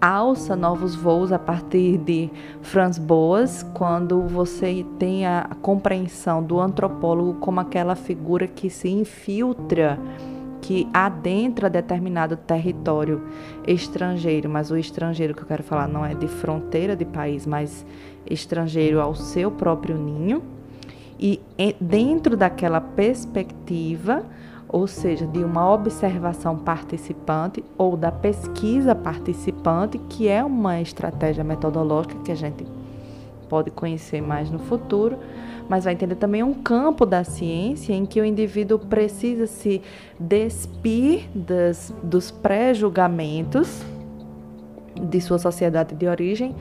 alça 0.00 0.54
novos 0.54 0.94
voos 0.94 1.32
a 1.32 1.38
partir 1.38 1.98
de 1.98 2.30
Franz 2.62 2.96
Boas, 2.98 3.64
quando 3.74 4.22
você 4.22 4.86
tem 4.98 5.26
a 5.26 5.50
compreensão 5.60 6.42
do 6.42 6.60
antropólogo 6.60 7.34
como 7.40 7.60
aquela 7.60 7.96
figura 7.96 8.46
que 8.46 8.70
se 8.70 8.88
infiltra 8.88 9.98
que 10.60 10.86
adentra 10.92 11.70
determinado 11.70 12.36
território 12.36 13.22
estrangeiro, 13.66 14.48
mas 14.48 14.70
o 14.70 14.76
estrangeiro 14.76 15.34
que 15.34 15.42
eu 15.42 15.46
quero 15.46 15.62
falar 15.62 15.88
não 15.88 16.04
é 16.04 16.14
de 16.14 16.28
fronteira 16.28 16.94
de 16.94 17.04
país, 17.04 17.46
mas 17.46 17.84
estrangeiro 18.30 19.00
ao 19.00 19.14
seu 19.14 19.50
próprio 19.50 19.98
ninho. 19.98 20.42
E 21.18 21.40
dentro 21.78 22.34
daquela 22.34 22.80
perspectiva, 22.80 24.24
ou 24.66 24.86
seja, 24.86 25.26
de 25.26 25.44
uma 25.44 25.70
observação 25.70 26.56
participante 26.56 27.62
ou 27.76 27.96
da 27.96 28.10
pesquisa 28.10 28.94
participante, 28.94 29.98
que 30.08 30.28
é 30.28 30.42
uma 30.42 30.80
estratégia 30.80 31.44
metodológica 31.44 32.14
que 32.24 32.32
a 32.32 32.36
gente 32.36 32.64
pode 33.50 33.70
conhecer 33.70 34.22
mais 34.22 34.50
no 34.50 34.60
futuro, 34.60 35.18
mas 35.68 35.84
vai 35.84 35.92
entender 35.92 36.14
também 36.14 36.42
um 36.42 36.54
campo 36.54 37.04
da 37.04 37.24
ciência 37.24 37.92
em 37.92 38.06
que 38.06 38.20
o 38.20 38.24
indivíduo 38.24 38.78
precisa 38.78 39.46
se 39.46 39.82
despir 40.18 41.28
das, 41.34 41.92
dos 42.02 42.30
pré-julgamentos 42.30 43.82
de 45.00 45.20
sua 45.20 45.38
sociedade 45.38 45.94
de 45.94 46.06
origem 46.06 46.54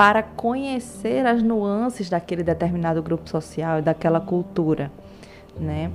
para 0.00 0.22
conhecer 0.22 1.26
as 1.26 1.42
nuances 1.42 2.08
daquele 2.08 2.42
determinado 2.42 3.02
grupo 3.02 3.28
social 3.28 3.80
e 3.80 3.82
daquela 3.82 4.18
cultura, 4.18 4.90
né? 5.60 5.92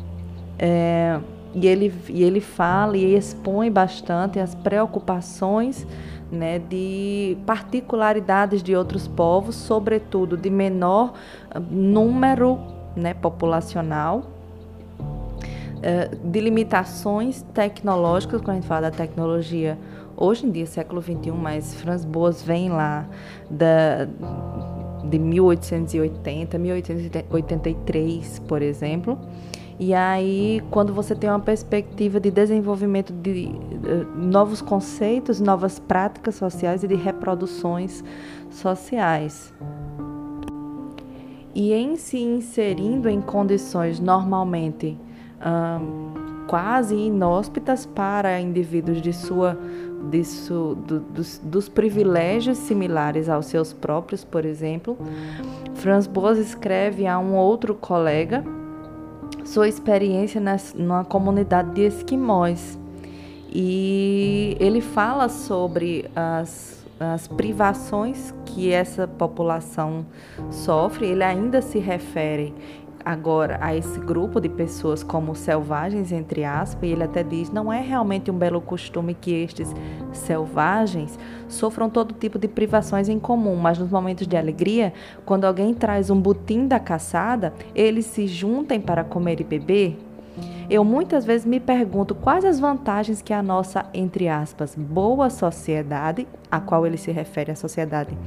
É, 0.60 1.20
e 1.56 1.66
ele, 1.66 1.92
e 2.08 2.22
ele 2.22 2.40
fala 2.40 2.96
e 2.98 3.16
expõe 3.16 3.72
bastante 3.72 4.40
as 4.40 4.54
preocupações 4.54 5.88
né, 6.32 6.60
de 6.60 7.36
particularidades 7.48 8.62
de 8.62 8.76
outros 8.76 9.08
povos, 9.08 9.56
sobretudo 9.56 10.38
de 10.38 10.52
menor 10.52 11.16
número 11.72 12.60
né, 12.96 13.16
populacional, 13.16 14.35
eh, 15.82 16.10
de 16.24 16.40
limitações 16.40 17.42
tecnológicas, 17.54 18.42
quando 18.42 18.52
a 18.52 18.56
gente 18.56 18.68
fala 18.68 18.90
da 18.90 18.92
tecnologia 18.92 19.78
hoje 20.18 20.46
em 20.46 20.52
dia, 20.52 20.66
século 20.66 21.02
XXI, 21.02 21.32
mas 21.32 21.76
Franz 21.76 22.06
Boas 22.06 22.42
vem 22.42 22.70
lá 22.70 23.08
da, 23.50 24.08
de 25.10 25.20
1880, 25.20 26.58
1883, 26.58 28.40
por 28.40 28.62
exemplo, 28.62 29.20
e 29.78 29.94
aí, 29.94 30.64
quando 30.72 30.94
você 30.94 31.14
tem 31.14 31.30
uma 31.30 31.40
perspectiva 31.40 32.18
de 32.18 32.32
desenvolvimento 32.32 33.12
de 33.12 33.48
uh, 33.50 34.18
novos 34.18 34.62
conceitos, 34.62 35.42
novas 35.42 35.80
práticas 35.80 36.36
sociais 36.36 36.82
e 36.84 36.88
de 36.88 36.96
reproduções 36.96 38.02
sociais. 38.50 39.54
E 41.54 41.74
em 41.74 41.98
se 41.98 42.18
inserindo 42.18 43.10
em 43.10 43.20
condições 43.20 44.00
normalmente 44.00 44.98
um, 45.40 46.46
quase 46.48 46.96
inóspitas 46.96 47.86
para 47.86 48.40
indivíduos 48.40 49.02
de 49.02 49.14
sua, 49.14 49.58
de 50.10 50.24
su, 50.24 50.76
do, 50.76 51.00
dos, 51.00 51.40
dos 51.44 51.70
privilégios 51.70 52.58
similares 52.58 53.30
aos 53.30 53.48
seus 53.48 53.74
próprios, 53.74 54.24
por 54.24 54.46
exemplo, 54.46 54.98
Franz 55.76 56.08
Boas 56.08 56.38
escreve 56.38 57.08
a 57.08 57.18
um 57.20 57.36
outro 57.36 57.76
colega 57.76 58.44
sua 59.44 59.68
experiência 59.68 60.42
nas, 60.42 60.74
numa 60.74 61.04
comunidade 61.04 61.72
de 61.72 61.82
esquimós. 61.82 62.80
E 63.52 64.58
ele 64.60 64.82
fala 64.82 65.30
sobre 65.30 66.10
as, 66.16 66.86
as 67.00 67.28
privações 67.28 68.34
que 68.46 68.72
essa 68.72 69.08
população 69.08 70.06
sofre, 70.52 71.08
ele 71.08 71.24
ainda 71.24 71.62
se 71.62 71.80
refere 71.80 72.54
agora 73.06 73.60
a 73.62 73.76
esse 73.76 74.00
grupo 74.00 74.42
de 74.42 74.50
pessoas 74.50 75.04
como 75.04 75.36
selvagens, 75.36 76.12
entre 76.12 76.44
aspas, 76.44 76.90
e 76.90 76.92
ele 76.92 77.04
até 77.04 77.22
diz: 77.22 77.52
não 77.52 77.72
é 77.72 77.80
realmente 77.80 78.32
um 78.32 78.38
belo 78.38 78.60
costume 78.60 79.14
que 79.14 79.32
estes 79.32 79.72
selvagens 80.12 81.20
sofram 81.48 81.90
todo 81.90 82.16
tipo 82.16 82.40
de 82.40 82.48
privações 82.48 83.08
em 83.08 83.20
comum, 83.20 83.56
mas 83.56 83.78
nos 83.78 83.92
momentos 83.92 84.26
de 84.26 84.36
alegria, 84.36 84.92
quando 85.24 85.46
alguém 85.46 85.74
traz 85.74 86.10
um 86.10 86.20
butim 86.20 86.68
da 86.68 86.80
caçada, 86.80 87.54
eles 87.76 88.06
se 88.06 88.26
juntem 88.26 88.82
para 88.82 89.04
comer 89.04 89.40
e 89.40 89.44
beber. 89.44 90.00
Eu 90.68 90.84
muitas 90.84 91.24
vezes 91.24 91.46
me 91.46 91.60
pergunto 91.60 92.16
quais 92.16 92.44
as 92.44 92.60
vantagens 92.60 93.22
que 93.22 93.32
a 93.32 93.44
nossa, 93.44 93.86
entre 93.94 94.28
aspas, 94.28 94.76
boa 94.76 95.30
sociedade, 95.30 96.28
a 96.50 96.60
qual 96.60 96.88
ele 96.88 96.98
se 96.98 97.12
refere 97.12 97.52
à 97.52 97.56
sociedade 97.56 98.18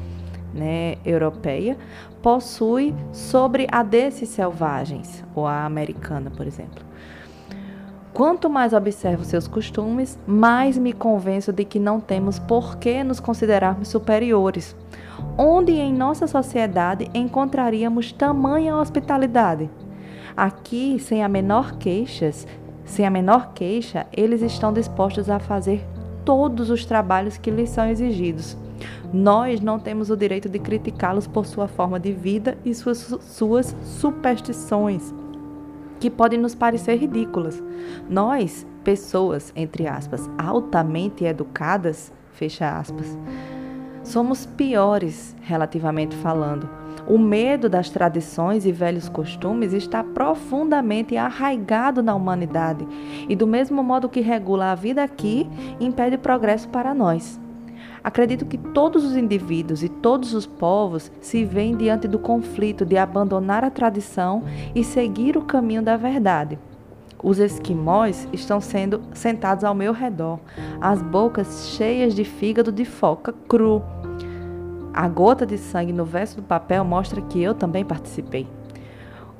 né, 0.54 0.96
europeia, 1.04 1.76
possui 2.22 2.94
sobre 3.12 3.66
a 3.70 3.82
desses 3.82 4.28
selvagens, 4.28 5.24
ou 5.34 5.46
a 5.46 5.64
americana, 5.64 6.30
por 6.30 6.46
exemplo. 6.46 6.88
Quanto 8.12 8.50
mais 8.50 8.72
observo 8.72 9.24
seus 9.24 9.46
costumes, 9.46 10.18
mais 10.26 10.76
me 10.76 10.92
convenço 10.92 11.52
de 11.52 11.64
que 11.64 11.78
não 11.78 12.00
temos 12.00 12.38
por 12.38 12.76
que 12.76 13.04
nos 13.04 13.20
considerarmos 13.20 13.88
superiores. 13.88 14.74
Onde 15.36 15.72
em 15.72 15.92
nossa 15.92 16.26
sociedade 16.26 17.08
encontraríamos 17.14 18.10
tamanha 18.10 18.74
hospitalidade? 18.76 19.70
Aqui, 20.36 20.98
sem 20.98 21.22
a 21.22 21.28
menor 21.28 21.78
queixas, 21.78 22.44
sem 22.84 23.06
a 23.06 23.10
menor 23.10 23.52
queixa, 23.52 24.06
eles 24.12 24.42
estão 24.42 24.72
dispostos 24.72 25.30
a 25.30 25.38
fazer 25.38 25.86
todos 26.24 26.70
os 26.70 26.84
trabalhos 26.84 27.36
que 27.36 27.50
lhes 27.50 27.70
são 27.70 27.86
exigidos. 27.88 28.56
Nós 29.12 29.60
não 29.60 29.78
temos 29.78 30.10
o 30.10 30.16
direito 30.16 30.48
de 30.48 30.58
criticá-los 30.58 31.26
por 31.26 31.46
sua 31.46 31.66
forma 31.66 31.98
de 31.98 32.12
vida 32.12 32.58
e 32.64 32.74
suas, 32.74 32.98
suas 33.22 33.74
superstições, 33.82 35.14
que 35.98 36.10
podem 36.10 36.38
nos 36.38 36.54
parecer 36.54 36.96
ridículas. 36.96 37.62
Nós, 38.08 38.66
pessoas, 38.84 39.52
entre 39.56 39.86
aspas, 39.86 40.28
altamente 40.36 41.24
educadas, 41.24 42.12
fecha 42.32 42.78
aspas, 42.78 43.16
somos 44.04 44.44
piores, 44.44 45.34
relativamente 45.42 46.14
falando. 46.16 46.68
O 47.06 47.16
medo 47.18 47.70
das 47.70 47.88
tradições 47.88 48.66
e 48.66 48.72
velhos 48.72 49.08
costumes 49.08 49.72
está 49.72 50.04
profundamente 50.04 51.16
arraigado 51.16 52.02
na 52.02 52.14
humanidade 52.14 52.86
e, 53.26 53.34
do 53.34 53.46
mesmo 53.46 53.82
modo 53.82 54.10
que 54.10 54.20
regula 54.20 54.72
a 54.72 54.74
vida 54.74 55.02
aqui, 55.02 55.48
impede 55.80 56.18
progresso 56.18 56.68
para 56.68 56.92
nós. 56.92 57.40
Acredito 58.08 58.46
que 58.46 58.56
todos 58.56 59.04
os 59.04 59.14
indivíduos 59.14 59.82
e 59.82 59.88
todos 59.90 60.32
os 60.32 60.46
povos 60.46 61.12
se 61.20 61.44
veem 61.44 61.76
diante 61.76 62.08
do 62.08 62.18
conflito 62.18 62.86
de 62.86 62.96
abandonar 62.96 63.62
a 63.62 63.70
tradição 63.70 64.44
e 64.74 64.82
seguir 64.82 65.36
o 65.36 65.42
caminho 65.42 65.82
da 65.82 65.94
verdade. 65.94 66.58
Os 67.22 67.38
esquimós 67.38 68.26
estão 68.32 68.62
sendo 68.62 69.02
sentados 69.12 69.62
ao 69.62 69.74
meu 69.74 69.92
redor, 69.92 70.40
as 70.80 71.02
bocas 71.02 71.68
cheias 71.76 72.14
de 72.14 72.24
fígado 72.24 72.72
de 72.72 72.86
foca 72.86 73.34
cru. 73.46 73.82
A 74.94 75.06
gota 75.06 75.44
de 75.44 75.58
sangue 75.58 75.92
no 75.92 76.06
verso 76.06 76.36
do 76.36 76.42
papel 76.42 76.86
mostra 76.86 77.20
que 77.20 77.42
eu 77.42 77.52
também 77.52 77.84
participei. 77.84 78.46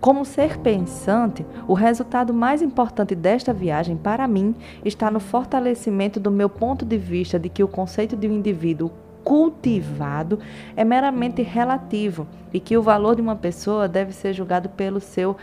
Como 0.01 0.25
ser 0.25 0.59
pensante, 0.59 1.45
o 1.67 1.75
resultado 1.75 2.33
mais 2.33 2.63
importante 2.63 3.17
desta 3.17 3.53
viagem 3.53 3.97
para 3.97 4.29
mim 4.29 4.55
está 4.85 5.11
no 5.11 5.19
fortalecimento 5.19 6.21
do 6.21 6.31
meu 6.31 6.49
ponto 6.49 6.85
de 6.85 6.97
vista 6.97 7.39
de 7.39 7.49
que 7.49 7.65
o 7.65 7.69
conceito 7.69 8.17
de 8.17 8.29
um 8.29 8.33
indivíduo 8.33 8.93
cultivado 9.25 10.39
é 10.77 10.85
meramente 10.85 11.43
relativo 11.43 12.27
e 12.53 12.61
que 12.61 12.77
o 12.77 12.83
valor 12.83 13.17
de 13.17 13.23
uma 13.23 13.35
pessoa 13.35 13.89
deve 13.89 14.13
ser 14.13 14.33
julgado 14.33 14.69
pelo 14.69 15.01
seu 15.01 15.37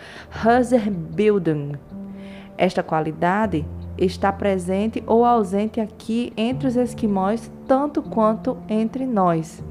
Hauserbilden. 0.43 1.73
Esta 2.57 2.81
qualidade 2.81 3.65
está 3.97 4.31
presente 4.31 5.03
ou 5.05 5.25
ausente 5.25 5.81
aqui 5.81 6.31
entre 6.37 6.67
os 6.67 6.77
esquimós 6.77 7.51
tanto 7.67 8.01
quanto 8.01 8.57
entre 8.69 9.05
nós. 9.05 9.61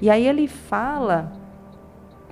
E 0.00 0.08
aí 0.08 0.26
ele 0.26 0.46
fala 0.46 1.32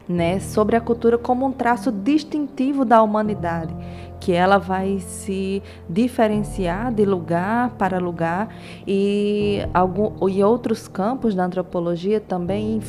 né, 0.08 0.38
sobre 0.38 0.76
a 0.76 0.80
cultura 0.80 1.18
como 1.18 1.46
um 1.46 1.52
traço 1.52 1.90
distintivo 1.90 2.84
da 2.84 3.02
humanidade, 3.02 3.74
que 4.20 4.32
ela 4.32 4.58
vai 4.58 4.98
se 5.00 5.62
diferenciar 5.88 6.92
de 6.92 7.04
lugar 7.04 7.70
para 7.70 7.98
lugar 7.98 8.54
e, 8.86 9.66
algum, 9.74 10.28
e 10.28 10.42
outros 10.42 10.88
campos 10.88 11.34
da 11.34 11.44
antropologia 11.44 12.20
também 12.20 12.80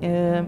é, 0.00 0.44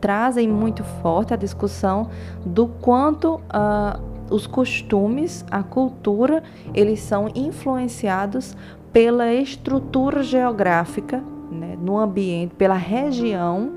trazem 0.00 0.48
muito 0.48 0.84
forte 0.84 1.34
a 1.34 1.36
discussão 1.36 2.08
do 2.44 2.66
quanto 2.66 3.36
uh, 3.36 4.00
os 4.30 4.46
costumes, 4.46 5.44
a 5.50 5.62
cultura, 5.62 6.42
eles 6.72 7.00
são 7.00 7.28
influenciados 7.34 8.56
pela 8.92 9.32
estrutura 9.32 10.22
geográfica, 10.22 11.22
né, 11.50 11.76
no 11.80 11.98
ambiente, 11.98 12.54
pela 12.54 12.76
região 12.76 13.72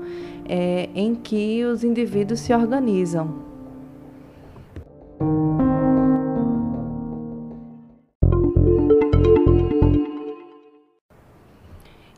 é, 0.48 0.88
em 0.94 1.14
que 1.14 1.64
os 1.64 1.84
indivíduos 1.84 2.40
se 2.40 2.52
organizam. 2.54 3.54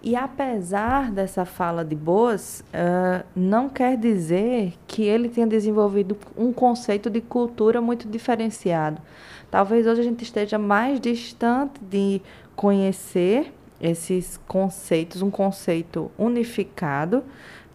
E 0.07 0.15
apesar 0.15 1.11
dessa 1.11 1.45
fala 1.45 1.85
de 1.85 1.97
Boas, 1.97 2.61
uh, 2.61 3.27
não 3.35 3.69
quer 3.69 3.97
dizer 3.97 4.75
que 4.87 5.03
ele 5.03 5.29
tenha 5.29 5.49
desenvolvido 5.49 6.17
um 6.39 6.53
conceito 6.53 7.11
de 7.11 7.21
cultura 7.21 7.81
muito 7.81 8.07
diferenciado. 8.07 9.03
Talvez 9.51 9.85
hoje 9.85 10.03
a 10.03 10.05
gente 10.05 10.23
esteja 10.23 10.61
mais 10.61 11.01
distante 11.01 11.81
de 11.83 12.23
conhecer 12.55 13.53
esses 13.81 14.39
conceitos, 14.47 15.23
um 15.23 15.31
conceito 15.31 16.11
unificado, 16.19 17.23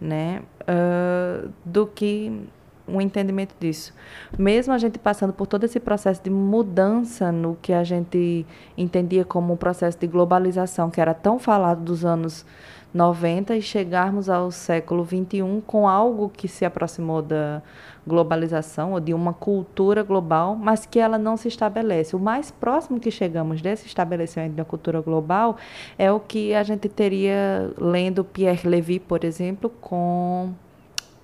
né, 0.00 0.42
uh, 0.62 1.50
do 1.64 1.86
que 1.86 2.46
um 2.86 3.00
entendimento 3.00 3.54
disso. 3.58 3.94
Mesmo 4.38 4.74
a 4.74 4.78
gente 4.78 4.98
passando 4.98 5.32
por 5.32 5.46
todo 5.46 5.64
esse 5.64 5.78
processo 5.78 6.22
de 6.22 6.30
mudança 6.30 7.30
no 7.30 7.56
que 7.60 7.72
a 7.72 7.84
gente 7.84 8.44
entendia 8.76 9.24
como 9.24 9.54
um 9.54 9.56
processo 9.56 9.98
de 9.98 10.06
globalização, 10.06 10.90
que 10.90 11.00
era 11.00 11.14
tão 11.14 11.38
falado 11.38 11.82
dos 11.82 12.04
anos 12.04 12.44
90 12.92 13.56
e 13.56 13.62
chegarmos 13.62 14.28
ao 14.28 14.50
século 14.50 15.02
21 15.02 15.60
com 15.62 15.88
algo 15.88 16.28
que 16.28 16.46
se 16.46 16.64
aproximou 16.64 17.22
da 17.22 17.62
globalização 18.06 18.92
ou 18.92 19.00
de 19.00 19.14
uma 19.14 19.32
cultura 19.32 20.02
global, 20.02 20.56
mas 20.56 20.84
que 20.84 20.98
ela 20.98 21.16
não 21.16 21.36
se 21.36 21.48
estabelece. 21.48 22.14
O 22.14 22.18
mais 22.18 22.50
próximo 22.50 23.00
que 23.00 23.10
chegamos 23.10 23.62
desse 23.62 23.86
estabelecimento 23.86 24.54
da 24.54 24.64
cultura 24.64 25.00
global 25.00 25.56
é 25.96 26.10
o 26.12 26.20
que 26.20 26.52
a 26.54 26.62
gente 26.62 26.88
teria 26.88 27.72
lendo 27.78 28.24
Pierre 28.24 28.68
Levy, 28.68 29.00
por 29.00 29.24
exemplo, 29.24 29.70
com 29.80 30.52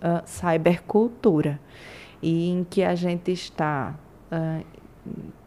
uh, 0.00 0.22
cybercultura, 0.24 1.61
e 2.22 2.50
em 2.50 2.64
que 2.64 2.83
a 2.83 2.94
gente 2.94 3.31
está 3.31 3.94
uh, 4.33 4.64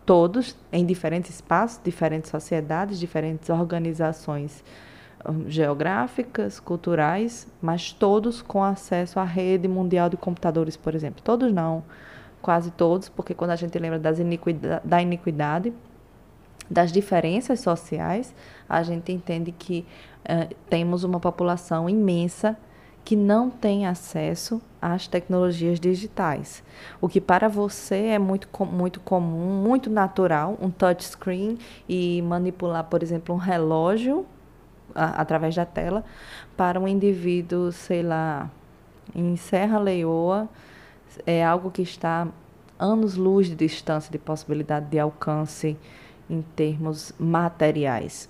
todos 0.05 0.55
em 0.71 0.85
diferentes 0.85 1.31
espaços, 1.31 1.79
diferentes 1.83 2.29
sociedades, 2.29 2.99
diferentes 2.99 3.49
organizações 3.49 4.63
geográficas, 5.47 6.59
culturais, 6.59 7.47
mas 7.61 7.91
todos 7.91 8.41
com 8.41 8.63
acesso 8.63 9.19
à 9.19 9.23
rede 9.23 9.67
mundial 9.67 10.09
de 10.09 10.17
computadores, 10.17 10.75
por 10.75 10.95
exemplo. 10.95 11.21
Todos 11.23 11.51
não, 11.51 11.83
quase 12.41 12.71
todos, 12.71 13.09
porque 13.09 13.33
quando 13.33 13.51
a 13.51 13.55
gente 13.55 13.77
lembra 13.77 13.99
das 13.99 14.19
iniquidade, 14.19 14.87
da 14.87 15.01
iniquidade, 15.01 15.73
das 16.69 16.91
diferenças 16.91 17.59
sociais, 17.59 18.33
a 18.67 18.81
gente 18.81 19.11
entende 19.11 19.51
que 19.51 19.85
uh, 20.21 20.55
temos 20.69 21.03
uma 21.03 21.19
população 21.19 21.89
imensa 21.89 22.57
que 23.03 23.15
não 23.15 23.49
tem 23.49 23.85
acesso 23.85 24.61
às 24.81 25.07
tecnologias 25.07 25.79
digitais. 25.79 26.63
O 27.01 27.09
que 27.09 27.19
para 27.19 27.47
você 27.47 28.07
é 28.07 28.19
muito, 28.19 28.47
muito 28.65 28.99
comum, 28.99 29.61
muito 29.61 29.89
natural, 29.89 30.57
um 30.61 30.69
touchscreen 30.69 31.57
e 31.89 32.21
manipular, 32.21 32.83
por 32.85 33.03
exemplo, 33.03 33.35
um 33.35 33.37
relógio 33.37 34.25
a, 34.95 35.21
através 35.21 35.55
da 35.55 35.65
tela, 35.65 36.03
para 36.55 36.79
um 36.79 36.87
indivíduo, 36.87 37.71
sei 37.71 38.03
lá, 38.03 38.49
em 39.15 39.35
Serra 39.35 39.79
Leoa, 39.79 40.49
é 41.25 41.43
algo 41.43 41.71
que 41.71 41.81
está 41.81 42.27
anos-luz 42.79 43.47
de 43.47 43.55
distância 43.55 44.11
de 44.11 44.17
possibilidade 44.17 44.87
de 44.87 44.99
alcance 44.99 45.77
em 46.29 46.41
termos 46.55 47.13
materiais. 47.19 48.29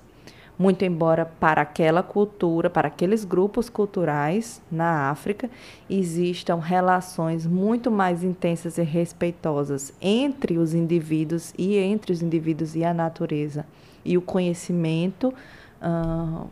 Muito 0.59 0.85
embora 0.85 1.25
para 1.25 1.61
aquela 1.61 2.03
cultura, 2.03 2.69
para 2.69 2.87
aqueles 2.87 3.25
grupos 3.25 3.69
culturais 3.69 4.61
na 4.71 5.09
África, 5.09 5.49
existam 5.89 6.57
relações 6.57 7.47
muito 7.47 7.89
mais 7.89 8.23
intensas 8.23 8.77
e 8.77 8.83
respeitosas 8.83 9.91
entre 9.99 10.59
os 10.59 10.73
indivíduos 10.75 11.53
e 11.57 11.77
entre 11.77 12.11
os 12.11 12.21
indivíduos 12.21 12.75
e 12.75 12.83
a 12.83 12.93
natureza. 12.93 13.65
E 14.05 14.17
o 14.17 14.21
conhecimento 14.21 15.33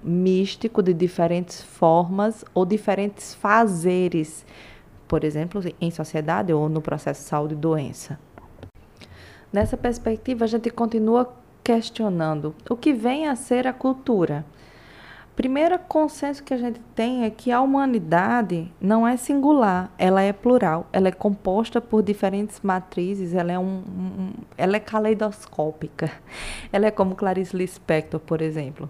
místico 0.04 0.82
de 0.82 0.94
diferentes 0.94 1.62
formas 1.62 2.44
ou 2.54 2.65
diferentes 2.65 3.34
fazeres 3.36 4.46
por 5.10 5.24
exemplo, 5.24 5.60
em 5.82 5.89
sociedade 5.89 6.54
ou 6.54 6.70
no 6.70 6.82
processo 6.82 7.24
de 7.24 7.28
saúde 7.28 7.56
e 7.56 7.58
doença. 7.58 8.18
Nessa 9.52 9.76
perspectiva, 9.76 10.46
a 10.46 10.48
gente 10.48 10.70
continua 10.70 11.34
questionando 11.63 12.56
o 12.70 12.78
que 12.78 12.94
vem 12.94 13.28
a 13.28 13.36
ser 13.36 13.65
a 13.65 13.74
cultura. 13.74 14.46
Primeiro 15.36 15.80
consenso 15.80 16.44
que 16.44 16.54
a 16.54 16.58
gente 16.58 16.80
tem 16.94 17.24
é 17.24 17.30
que 17.30 17.52
a 17.52 17.60
humanidade 17.60 18.72
não 18.80 19.08
é 19.08 19.18
singular, 19.18 19.92
ela 19.98 20.22
é 20.22 20.32
plural, 20.32 20.86
ela 20.94 21.08
é 21.08 21.12
composta 21.12 21.82
por 21.82 22.04
diferentes 22.04 22.60
matrizes, 22.62 23.34
ela 23.34 23.52
é, 23.52 23.58
um, 23.58 23.82
um 23.88 24.34
ela 24.58 24.76
é 24.76 24.80
caleidoscópica. 24.80 26.12
Ela 26.72 26.86
é 26.86 26.92
como 26.92 27.15
Clarice 27.15 27.58
Lispector, 27.58 28.20
por 28.20 28.42
exemplo. 28.42 28.88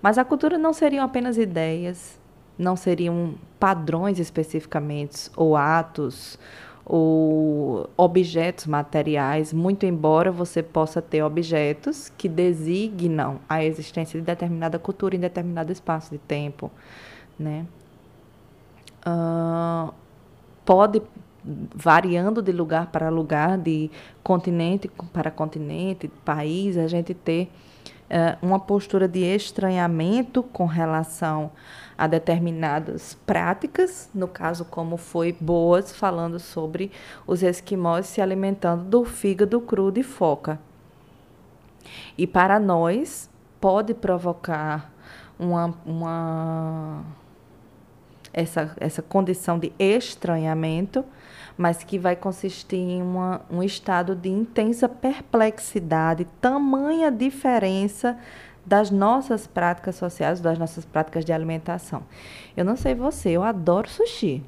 Mas 0.00 0.18
a 0.18 0.24
cultura 0.24 0.58
não 0.58 0.72
seriam 0.72 1.04
apenas 1.04 1.38
ideias, 1.38 2.18
não 2.58 2.76
seriam 2.76 3.34
padrões 3.58 4.18
especificamente, 4.18 5.30
ou 5.36 5.56
atos, 5.56 6.38
ou 6.84 7.90
objetos 7.96 8.66
materiais, 8.66 9.52
muito 9.52 9.84
embora 9.84 10.30
você 10.30 10.62
possa 10.62 11.02
ter 11.02 11.22
objetos 11.22 12.12
que 12.16 12.28
designam 12.28 13.40
a 13.48 13.64
existência 13.64 14.20
de 14.20 14.24
determinada 14.24 14.78
cultura 14.78 15.16
em 15.16 15.18
determinado 15.18 15.72
espaço 15.72 16.12
de 16.12 16.18
tempo, 16.18 16.70
né? 17.36 17.66
Uh, 19.04 19.92
pode 20.64 21.02
variando 21.74 22.42
de 22.42 22.52
lugar 22.52 22.88
para 22.90 23.08
lugar, 23.08 23.58
de 23.58 23.90
continente 24.22 24.90
para 25.12 25.30
continente, 25.30 26.08
país, 26.24 26.76
a 26.76 26.86
gente 26.88 27.14
ter 27.14 27.50
uma 28.40 28.58
postura 28.60 29.08
de 29.08 29.20
estranhamento 29.20 30.42
com 30.42 30.66
relação 30.66 31.50
a 31.98 32.06
determinadas 32.06 33.14
práticas, 33.26 34.10
no 34.14 34.28
caso 34.28 34.64
como 34.64 34.96
foi 34.96 35.32
Boas 35.32 35.96
falando 35.96 36.38
sobre 36.38 36.92
os 37.26 37.42
esquimós 37.42 38.06
se 38.06 38.20
alimentando 38.20 38.84
do 38.84 39.04
fígado 39.04 39.60
cru 39.60 39.90
de 39.90 40.02
foca. 40.02 40.60
E 42.18 42.26
para 42.26 42.60
nós 42.60 43.30
pode 43.60 43.94
provocar 43.94 44.92
uma, 45.38 45.74
uma 45.84 47.04
essa, 48.32 48.74
essa 48.78 49.00
condição 49.00 49.58
de 49.58 49.72
estranhamento, 49.78 51.04
mas 51.56 51.82
que 51.82 51.98
vai 51.98 52.14
consistir 52.14 52.76
em 52.76 53.02
uma, 53.02 53.40
um 53.50 53.62
estado 53.62 54.14
de 54.14 54.28
intensa 54.28 54.88
perplexidade, 54.88 56.26
tamanha 56.40 57.10
diferença 57.10 58.18
das 58.64 58.90
nossas 58.90 59.46
práticas 59.46 59.94
sociais, 59.94 60.40
das 60.40 60.58
nossas 60.58 60.84
práticas 60.84 61.24
de 61.24 61.32
alimentação. 61.32 62.02
Eu 62.56 62.64
não 62.64 62.76
sei 62.76 62.94
você, 62.94 63.30
eu 63.30 63.42
adoro 63.42 63.88
sushi. 63.88 64.42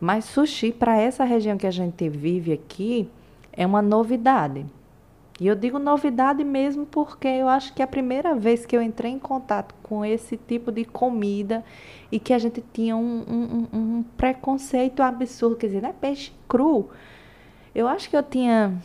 Mas 0.00 0.26
sushi, 0.26 0.72
para 0.72 0.96
essa 0.98 1.24
região 1.24 1.56
que 1.56 1.66
a 1.66 1.70
gente 1.70 2.08
vive 2.08 2.52
aqui, 2.52 3.10
é 3.52 3.66
uma 3.66 3.82
novidade. 3.82 4.64
E 5.38 5.46
eu 5.46 5.54
digo 5.54 5.78
novidade 5.78 6.42
mesmo 6.42 6.86
porque 6.86 7.28
eu 7.28 7.48
acho 7.48 7.74
que 7.74 7.82
é 7.82 7.84
a 7.84 7.88
primeira 7.88 8.34
vez 8.34 8.64
que 8.64 8.74
eu 8.74 8.80
entrei 8.80 9.12
em 9.12 9.18
contato 9.18 9.74
com 9.82 10.02
esse 10.02 10.36
tipo 10.36 10.72
de 10.72 10.84
comida 10.84 11.62
e 12.10 12.18
que 12.18 12.32
a 12.32 12.38
gente 12.38 12.64
tinha 12.72 12.96
um, 12.96 13.68
um, 13.72 13.78
um 13.78 14.02
preconceito 14.16 15.02
absurdo, 15.02 15.56
quer 15.56 15.66
dizer, 15.66 15.84
é 15.84 15.92
peixe 15.92 16.32
cru. 16.48 16.88
Eu 17.74 17.86
acho 17.86 18.08
que 18.08 18.16
eu 18.16 18.22
tinha 18.22 18.80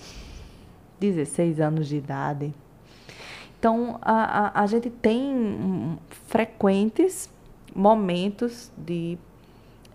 16 1.00 1.62
anos 1.62 1.88
de 1.88 1.96
idade. 1.96 2.54
Então, 3.58 3.98
a, 4.02 4.60
a, 4.60 4.64
a 4.64 4.66
gente 4.68 4.90
tem 4.90 5.98
frequentes 6.28 7.30
momentos 7.74 8.72
de 8.76 9.18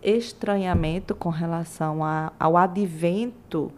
estranhamento 0.03 1.15
com 1.15 1.29
relação 1.29 2.03
a, 2.03 2.33
ao 2.39 2.57
advento 2.57 3.73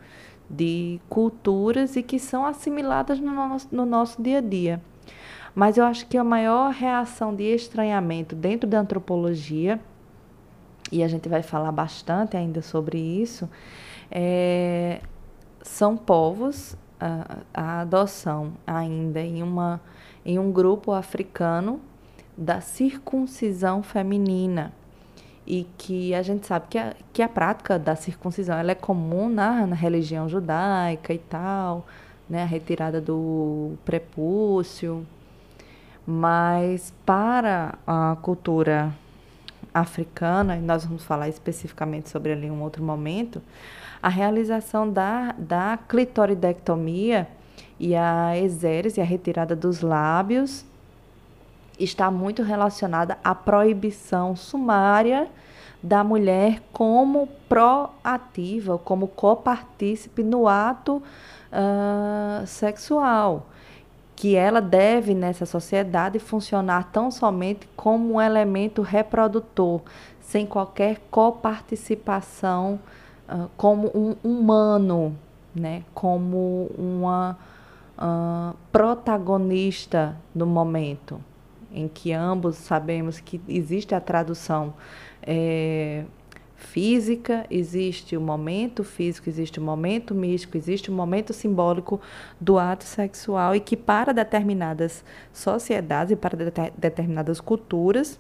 de 0.49 1.01
culturas 1.09 1.97
e 1.97 2.03
que 2.03 2.19
são 2.19 2.47
assimiladas 2.47 3.21
no 3.21 3.33
nosso, 3.33 3.69
no 3.71 3.85
nosso 3.85 4.23
dia 4.23 4.39
a 4.39 4.41
dia. 4.41 4.83
Mas 5.55 5.77
eu 5.77 5.85
acho 5.85 6.07
que 6.07 6.17
a 6.17 6.25
maior 6.25 6.73
reação 6.73 7.35
de 7.35 7.43
estranhamento 7.43 8.35
dentro 8.35 8.69
da 8.69 8.81
antropologia, 8.81 9.81
e 10.91 11.03
a 11.03 11.09
gente 11.09 11.29
vai 11.29 11.43
falar 11.43 11.73
bastante 11.73 12.37
ainda 12.37 12.63
sobre 12.63 12.99
isso, 12.99 13.49
é, 14.11 15.01
são 15.63 15.97
povos 15.97 16.77
a, 17.01 17.39
a 17.53 17.81
adoção 17.81 18.53
ainda 18.67 19.21
em, 19.21 19.43
uma, 19.43 19.81
em 20.25 20.39
um 20.39 20.51
grupo 20.51 20.93
africano 20.93 21.81
da 22.37 22.61
circuncisão 22.61 23.83
feminina 23.83 24.73
e 25.51 25.67
que 25.79 26.15
a 26.15 26.21
gente 26.21 26.47
sabe 26.47 26.67
que 26.69 26.77
a, 26.77 26.95
que 27.11 27.23
a 27.23 27.29
prática 27.29 27.79
da 27.79 27.97
circuncisão 27.97 28.59
ela 28.59 28.73
é 28.73 28.75
comum 28.75 29.31
na, 29.31 29.67
na 29.67 29.75
religião 29.75 30.29
judaica 30.29 31.15
e 31.15 31.19
tal, 31.19 31.87
né, 32.29 32.43
a 32.43 32.45
retirada 32.45 33.01
do 33.01 33.73
prepúcio, 33.83 35.07
mas 36.07 36.93
para 37.07 37.79
a 37.87 38.19
cultura 38.21 38.95
africana, 39.73 40.55
e 40.59 40.61
nós 40.61 40.85
vamos 40.85 41.03
falar 41.05 41.31
especificamente 41.31 42.11
sobre 42.11 42.33
ali 42.33 42.49
em 42.49 42.51
um 42.51 42.63
outro 42.63 42.85
momento, 42.85 43.41
a 44.03 44.11
realização 44.11 44.91
da, 44.93 45.35
da 45.39 45.79
clitoridectomia 45.89 47.27
e 47.81 47.97
a 47.97 48.37
exérese, 48.37 49.01
a 49.01 49.05
retirada 49.05 49.57
dos 49.57 49.81
lábios, 49.81 50.67
está 51.79 52.11
muito 52.11 52.43
relacionada 52.43 53.19
à 53.23 53.35
proibição 53.35 54.35
sumária 54.35 55.29
da 55.83 56.03
mulher 56.03 56.61
como 56.73 57.29
proativa, 57.49 58.79
como 58.79 59.07
copartícipe 59.09 60.23
no 60.23 60.49
ato 60.49 60.97
uh, 60.97 62.47
sexual, 62.47 63.47
que 64.17 64.35
ela 64.35 64.61
deve 64.61 65.15
nessa 65.15 65.47
sociedade 65.47 66.19
funcionar 66.19 66.91
tão 66.91 67.11
somente 67.11 67.69
como 67.77 68.15
um 68.15 68.21
elemento 68.21 68.83
reprodutor, 68.83 69.81
sem 70.21 70.45
qualquer 70.45 71.01
coparticipação 71.11 72.81
uh, 73.29 73.49
como 73.57 73.89
um 73.95 74.17
humano, 74.25 75.17
né? 75.55 75.85
como 75.95 76.71
uma 76.77 77.39
uh, 77.97 78.57
protagonista 78.73 80.17
no 80.35 80.47
momento, 80.47 81.21
em 81.73 81.89
que 81.89 82.13
ambos 82.13 82.57
sabemos 82.57 83.21
que 83.21 83.41
existe 83.49 83.95
a 83.95 84.01
tradução 84.01 84.75
é, 85.23 86.05
física, 86.57 87.47
existe 87.51 88.17
o 88.17 88.21
momento 88.21 88.83
físico, 88.83 89.29
existe 89.29 89.61
o 89.61 89.63
momento 89.63 90.15
místico, 90.15 90.57
existe 90.57 90.91
o 90.91 90.93
momento 90.93 91.33
simbólico 91.33 92.01
do 92.41 92.59
ato 92.59 92.85
sexual 92.85 93.55
e 93.55 93.61
que 93.61 93.77
para 93.77 94.13
determinadas 94.13 95.05
sociedades 95.33 96.13
e 96.13 96.17
para 96.17 96.37
de 96.37 96.51
determinadas 96.77 97.41
culturas 97.41 98.19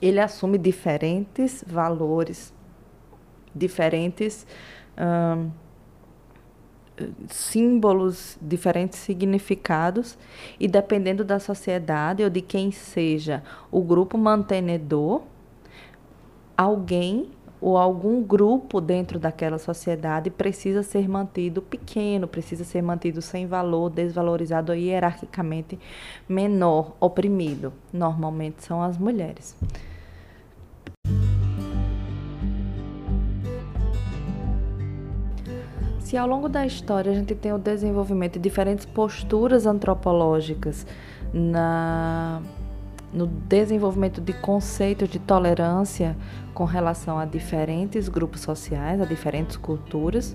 ele 0.00 0.20
assume 0.20 0.58
diferentes 0.58 1.64
valores 1.66 2.52
diferentes 3.54 4.46
hum, 4.96 5.50
símbolos, 7.28 8.38
diferentes 8.40 8.98
significados, 8.98 10.18
e 10.58 10.66
dependendo 10.68 11.24
da 11.24 11.38
sociedade 11.38 12.22
ou 12.22 12.30
de 12.30 12.40
quem 12.40 12.70
seja 12.70 13.42
o 13.70 13.80
grupo 13.80 14.16
mantenedor, 14.16 15.22
alguém 16.56 17.30
ou 17.60 17.76
algum 17.76 18.22
grupo 18.22 18.80
dentro 18.80 19.18
daquela 19.18 19.58
sociedade 19.58 20.30
precisa 20.30 20.82
ser 20.82 21.08
mantido 21.08 21.60
pequeno, 21.60 22.28
precisa 22.28 22.64
ser 22.64 22.82
mantido 22.82 23.20
sem 23.20 23.46
valor, 23.46 23.90
desvalorizado 23.90 24.72
ou 24.72 24.78
hierarquicamente 24.78 25.78
menor, 26.28 26.96
oprimido. 27.00 27.72
Normalmente 27.92 28.64
são 28.64 28.82
as 28.82 28.96
mulheres. 28.96 29.56
Se 36.08 36.16
ao 36.16 36.26
longo 36.26 36.48
da 36.48 36.64
história 36.64 37.12
a 37.12 37.14
gente 37.14 37.34
tem 37.34 37.52
o 37.52 37.58
desenvolvimento 37.58 38.38
de 38.38 38.38
diferentes 38.38 38.86
posturas 38.86 39.66
antropológicas 39.66 40.86
na, 41.34 42.40
no 43.12 43.26
desenvolvimento 43.26 44.18
de 44.18 44.32
conceitos 44.32 45.06
de 45.10 45.18
tolerância 45.18 46.16
com 46.54 46.64
relação 46.64 47.18
a 47.18 47.26
diferentes 47.26 48.08
grupos 48.08 48.40
sociais, 48.40 49.02
a 49.02 49.04
diferentes 49.04 49.58
culturas, 49.58 50.34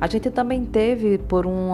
a 0.00 0.08
gente 0.08 0.28
também 0.28 0.64
teve 0.64 1.18
por 1.18 1.46
um, 1.46 1.70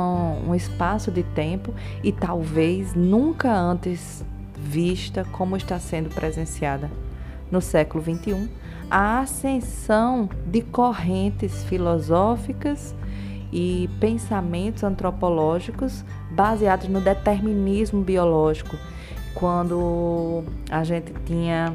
um 0.46 0.54
espaço 0.54 1.11
de 1.11 1.22
tempo 1.22 1.72
e 2.04 2.12
talvez 2.12 2.92
nunca 2.94 3.50
antes 3.50 4.22
vista 4.58 5.24
como 5.32 5.56
está 5.56 5.78
sendo 5.78 6.11
presenciada 6.11 6.90
no 7.50 7.62
século 7.62 8.04
XXI, 8.04 8.46
a 8.90 9.20
ascensão 9.20 10.28
de 10.46 10.61
correntes 10.61 11.64
filosóficas 11.64 12.94
e 13.52 13.88
pensamentos 14.00 14.84
antropológicos 14.84 16.04
baseados 16.30 16.88
no 16.88 17.00
determinismo 17.00 18.02
biológico. 18.02 18.76
Quando 19.34 20.44
a 20.70 20.84
gente 20.84 21.12
tinha 21.24 21.74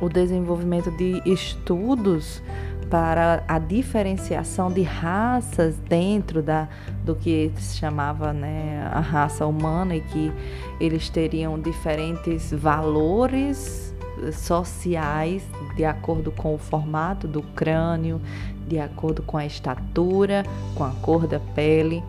o 0.00 0.08
desenvolvimento 0.08 0.90
de 0.92 1.20
estudos 1.26 2.42
para 2.88 3.44
a 3.46 3.58
diferenciação 3.58 4.70
de 4.70 4.82
raças 4.82 5.76
dentro 5.88 6.42
da, 6.42 6.68
do 7.04 7.14
que 7.14 7.52
se 7.56 7.76
chamava 7.76 8.32
né, 8.32 8.88
a 8.92 8.98
raça 8.98 9.46
humana 9.46 9.94
e 9.94 10.00
que 10.00 10.32
eles 10.80 11.08
teriam 11.08 11.58
diferentes 11.58 12.52
valores 12.52 13.94
sociais 14.32 15.42
de 15.76 15.84
acordo 15.84 16.30
com 16.30 16.54
o 16.54 16.58
formato 16.58 17.26
do 17.26 17.42
crânio, 17.42 18.20
de 18.70 18.78
acordo 18.78 19.20
com 19.22 19.36
a 19.36 19.44
estatura, 19.44 20.44
com 20.76 20.84
a 20.84 20.90
cor 21.02 21.26
da 21.26 21.40
pele. 21.40 22.02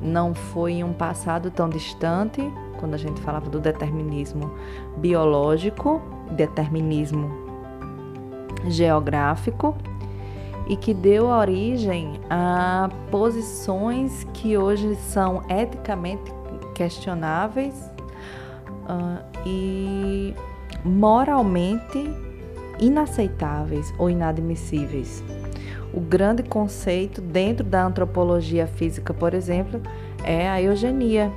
Não 0.00 0.32
foi 0.32 0.74
em 0.74 0.84
um 0.84 0.92
passado 0.92 1.50
tão 1.50 1.68
distante, 1.68 2.40
quando 2.78 2.94
a 2.94 2.96
gente 2.96 3.20
falava 3.20 3.50
do 3.50 3.58
determinismo 3.58 4.54
biológico, 4.96 6.00
determinismo 6.30 7.28
geográfico, 8.68 9.76
e 10.68 10.76
que 10.76 10.94
deu 10.94 11.26
origem 11.26 12.20
a 12.30 12.88
posições 13.10 14.24
que 14.32 14.56
hoje 14.56 14.94
são 14.94 15.42
eticamente 15.48 16.32
questionáveis 16.72 17.74
uh, 18.84 19.20
e 19.44 20.32
moralmente 20.84 22.08
inaceitáveis 22.78 23.92
ou 23.98 24.08
inadmissíveis. 24.08 25.24
O 25.92 26.00
grande 26.00 26.42
conceito 26.42 27.20
dentro 27.20 27.64
da 27.64 27.84
antropologia 27.84 28.66
física, 28.66 29.12
por 29.12 29.34
exemplo, 29.34 29.80
é 30.24 30.48
a 30.48 30.60
eugenia. 30.62 31.32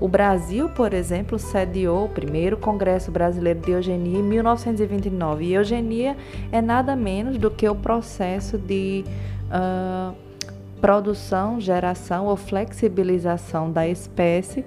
O 0.00 0.08
Brasil, 0.08 0.68
por 0.70 0.92
exemplo, 0.94 1.38
sediou 1.38 2.06
o 2.06 2.08
primeiro 2.08 2.56
Congresso 2.56 3.10
Brasileiro 3.10 3.60
de 3.60 3.70
Eugenia 3.70 4.18
em 4.18 4.22
1929. 4.22 5.44
E 5.44 5.54
eugenia 5.54 6.16
é 6.50 6.60
nada 6.60 6.96
menos 6.96 7.38
do 7.38 7.50
que 7.50 7.68
o 7.68 7.74
processo 7.74 8.58
de 8.58 9.04
uh, 9.46 10.12
produção, 10.80 11.60
geração 11.60 12.26
ou 12.26 12.36
flexibilização 12.36 13.70
da 13.70 13.86
espécie 13.86 14.64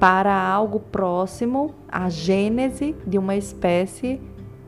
para 0.00 0.34
algo 0.34 0.80
próximo 0.80 1.72
à 1.88 2.08
gênese 2.08 2.96
de 3.06 3.18
uma 3.18 3.36
espécie 3.36 4.20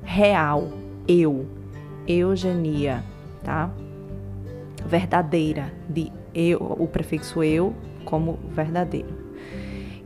real, 0.05 0.69
eu, 1.09 1.45
eugenia, 2.07 3.03
tá? 3.43 3.69
Verdadeira, 4.87 5.73
de 5.89 6.13
eu, 6.35 6.59
o 6.59 6.87
prefixo 6.87 7.43
eu 7.43 7.75
como 8.05 8.39
verdadeiro. 8.51 9.25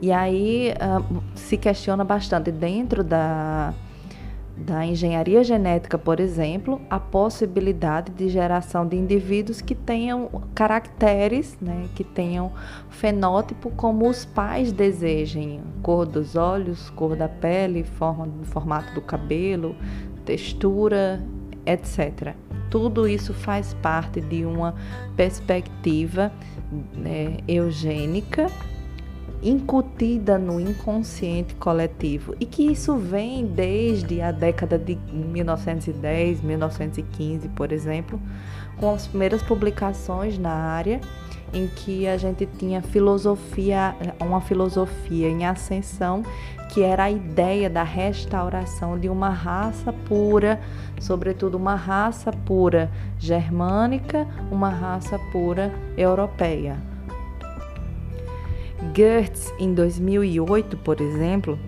E 0.00 0.12
aí 0.12 0.72
uh, 0.72 1.22
se 1.34 1.56
questiona 1.56 2.04
bastante 2.04 2.52
dentro 2.52 3.02
da, 3.02 3.74
da 4.56 4.86
engenharia 4.86 5.42
genética, 5.42 5.98
por 5.98 6.20
exemplo, 6.20 6.80
a 6.88 7.00
possibilidade 7.00 8.12
de 8.12 8.28
geração 8.28 8.86
de 8.86 8.96
indivíduos 8.96 9.60
que 9.60 9.74
tenham 9.74 10.28
caracteres, 10.54 11.58
né, 11.60 11.88
que 11.96 12.04
tenham 12.04 12.52
fenótipo 12.88 13.70
como 13.70 14.08
os 14.08 14.24
pais 14.24 14.70
desejem, 14.70 15.60
cor 15.82 16.06
dos 16.06 16.36
olhos, 16.36 16.90
cor 16.90 17.16
da 17.16 17.28
pele, 17.28 17.82
forma, 17.82 18.28
formato 18.44 18.94
do 18.94 19.00
cabelo, 19.00 19.74
textura, 20.24 21.20
etc. 21.66 22.34
Tudo 22.70 23.08
isso 23.08 23.32
faz 23.32 23.74
parte 23.74 24.20
de 24.20 24.44
uma 24.44 24.74
perspectiva 25.16 26.32
né, 26.94 27.38
eugênica 27.46 28.50
incutida 29.42 30.38
no 30.38 30.60
inconsciente 30.60 31.54
coletivo. 31.54 32.34
E 32.40 32.46
que 32.46 32.64
isso 32.64 32.96
vem 32.96 33.46
desde 33.46 34.20
a 34.20 34.32
década 34.32 34.78
de 34.78 34.96
1910, 34.96 36.42
1915, 36.42 37.48
por 37.50 37.72
exemplo, 37.72 38.20
com 38.78 38.92
as 38.94 39.06
primeiras 39.06 39.42
publicações 39.42 40.38
na 40.38 40.52
área 40.52 41.00
em 41.52 41.66
que 41.66 42.06
a 42.06 42.16
gente 42.16 42.46
tinha 42.58 42.82
filosofia, 42.82 43.94
uma 44.20 44.40
filosofia 44.40 45.28
em 45.28 45.46
ascensão, 45.46 46.22
que 46.70 46.82
era 46.82 47.04
a 47.04 47.10
ideia 47.10 47.70
da 47.70 47.82
restauração 47.82 48.98
de 48.98 49.08
uma 49.08 49.30
raça 49.30 49.92
pura, 50.06 50.60
sobretudo 51.00 51.56
uma 51.56 51.74
raça 51.74 52.32
pura 52.32 52.90
germânica, 53.18 54.26
uma 54.50 54.68
raça 54.68 55.18
pura 55.30 55.72
europeia. 55.96 56.76
Gertz, 58.94 59.52
em 59.58 59.74
2008, 59.74 60.76
por 60.78 61.00
exemplo, 61.00 61.58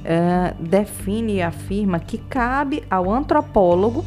uh, 0.00 0.62
define 0.62 1.36
e 1.36 1.42
afirma 1.42 1.98
que 1.98 2.18
cabe 2.18 2.82
ao 2.90 3.10
antropólogo, 3.10 4.04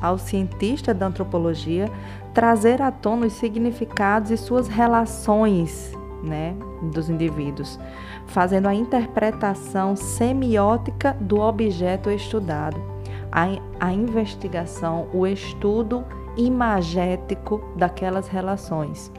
ao 0.00 0.18
cientista 0.18 0.92
da 0.92 1.06
antropologia, 1.06 1.90
trazer 2.34 2.82
à 2.82 2.90
tona 2.90 3.26
os 3.26 3.32
significados 3.34 4.30
e 4.30 4.36
suas 4.36 4.68
relações 4.68 5.92
né, 6.22 6.54
dos 6.92 7.08
indivíduos, 7.08 7.78
fazendo 8.26 8.66
a 8.66 8.74
interpretação 8.74 9.94
semiótica 9.94 11.16
do 11.20 11.40
objeto 11.40 12.10
estudado, 12.10 12.93
a, 13.34 13.48
a 13.80 13.92
investigação, 13.92 15.08
o 15.12 15.26
estudo 15.26 16.04
imagético 16.36 17.60
daquelas 17.76 18.28
relações. 18.28 19.10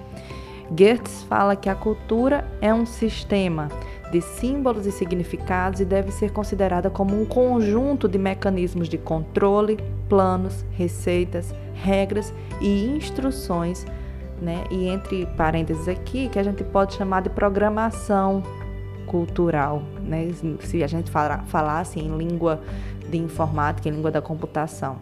Goethe 0.72 1.26
fala 1.28 1.56
que 1.56 1.70
a 1.70 1.76
cultura 1.76 2.50
é 2.62 2.74
um 2.74 2.86
sistema 2.86 3.70
de 4.12 4.22
símbolos 4.22 4.86
e 4.86 4.92
significados 4.92 5.80
e 5.80 5.86
deve 5.86 6.12
ser 6.12 6.32
considerada 6.32 6.90
como 6.90 7.20
um 7.20 7.26
conjunto 7.26 8.08
de 8.08 8.18
mecanismos 8.18 8.88
de 8.88 8.98
controle, 8.98 9.78
planos, 10.08 10.66
receitas, 10.72 11.54
regras 11.74 12.34
e 12.62 12.86
instruções, 12.86 13.86
né? 14.42 14.64
E 14.72 14.88
entre 14.88 15.26
parênteses 15.38 15.88
aqui, 15.88 16.30
que 16.30 16.40
a 16.40 16.44
gente 16.44 16.64
pode 16.64 16.94
chamar 16.94 17.22
de 17.22 17.30
programação 17.30 18.42
cultural, 19.06 19.84
né? 20.02 20.30
Se 20.62 20.84
a 20.84 20.88
gente 20.88 21.12
falasse 21.12 22.00
em 22.00 22.16
língua 22.18 22.62
de 23.10 23.18
informática, 23.18 23.90
em 23.90 23.92
língua 23.94 24.12
da 24.12 24.22
computação. 24.22 24.98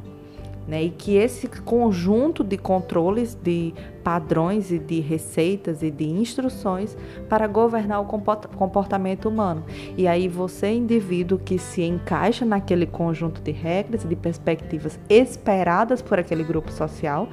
Né? 0.65 0.83
E 0.83 0.89
que 0.91 1.15
esse 1.15 1.47
conjunto 1.47 2.41
de 2.41 2.57
controles, 2.57 3.35
de 3.35 3.73
padrões 4.01 4.71
e 4.71 4.79
de 4.79 5.01
receitas 5.01 5.83
e 5.83 5.91
de 5.91 6.05
instruções 6.05 6.95
para 7.27 7.47
governar 7.47 8.01
o 8.01 8.05
comportamento 8.05 9.27
humano. 9.27 9.65
E 9.97 10.07
aí 10.07 10.29
você, 10.29 10.71
indivíduo 10.71 11.37
que 11.37 11.57
se 11.57 11.81
encaixa 11.81 12.45
naquele 12.45 12.85
conjunto 12.85 13.41
de 13.41 13.51
regras 13.51 14.05
e 14.05 14.07
de 14.07 14.15
perspectivas 14.15 14.97
esperadas 15.09 16.01
por 16.01 16.17
aquele 16.17 16.45
grupo 16.45 16.71
social, 16.71 17.27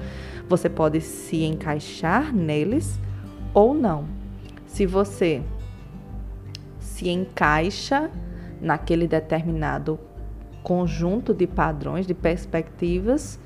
você 0.49 0.69
pode 0.69 1.01
se 1.01 1.45
encaixar 1.45 2.35
neles 2.35 2.99
ou 3.55 3.73
não. 3.73 4.07
Se 4.67 4.87
você 4.87 5.41
se 6.81 7.09
encaixa 7.09 8.11
naquele 8.61 9.07
determinado 9.07 9.99
conjunto 10.63 11.33
de 11.35 11.47
padrões, 11.47 12.07
de 12.07 12.15
perspectivas. 12.15 13.39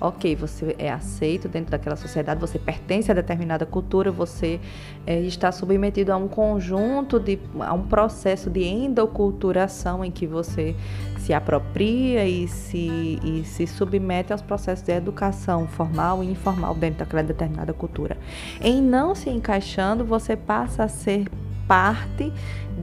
Ok, 0.00 0.36
você 0.36 0.76
é 0.78 0.92
aceito 0.92 1.48
dentro 1.48 1.72
daquela 1.72 1.96
sociedade, 1.96 2.40
você 2.40 2.56
pertence 2.56 3.10
a 3.10 3.14
determinada 3.14 3.66
cultura, 3.66 4.12
você 4.12 4.60
é, 5.04 5.20
está 5.22 5.50
submetido 5.50 6.12
a 6.12 6.16
um 6.16 6.28
conjunto 6.28 7.18
de 7.18 7.36
a 7.58 7.74
um 7.74 7.82
processo 7.82 8.48
de 8.48 8.62
endoculturação 8.62 10.04
em 10.04 10.10
que 10.12 10.24
você 10.24 10.76
se 11.18 11.34
apropria 11.34 12.24
e 12.24 12.46
se, 12.46 13.18
e 13.24 13.42
se 13.44 13.66
submete 13.66 14.32
aos 14.32 14.40
processos 14.40 14.84
de 14.84 14.92
educação 14.92 15.66
formal 15.66 16.22
e 16.22 16.30
informal 16.30 16.76
dentro 16.76 17.00
daquela 17.00 17.24
determinada 17.24 17.72
cultura. 17.72 18.16
Em 18.60 18.80
não 18.80 19.16
se 19.16 19.28
encaixando, 19.30 20.04
você 20.04 20.36
passa 20.36 20.84
a 20.84 20.88
ser 20.88 21.26
parte 21.68 22.32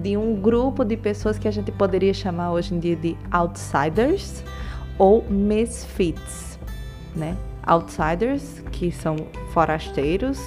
de 0.01 0.15
um 0.15 0.39
grupo 0.39 0.85
de 0.85 0.95
pessoas 0.95 1.37
que 1.37 1.47
a 1.47 1.51
gente 1.51 1.71
poderia 1.71 2.13
chamar 2.13 2.51
hoje 2.51 2.73
em 2.73 2.79
dia 2.79 2.95
de 2.95 3.17
outsiders 3.31 4.43
ou 4.97 5.25
misfits, 5.29 6.59
né? 7.15 7.35
Outsiders, 7.65 8.61
que 8.71 8.91
são 8.91 9.15
forasteiros, 9.51 10.39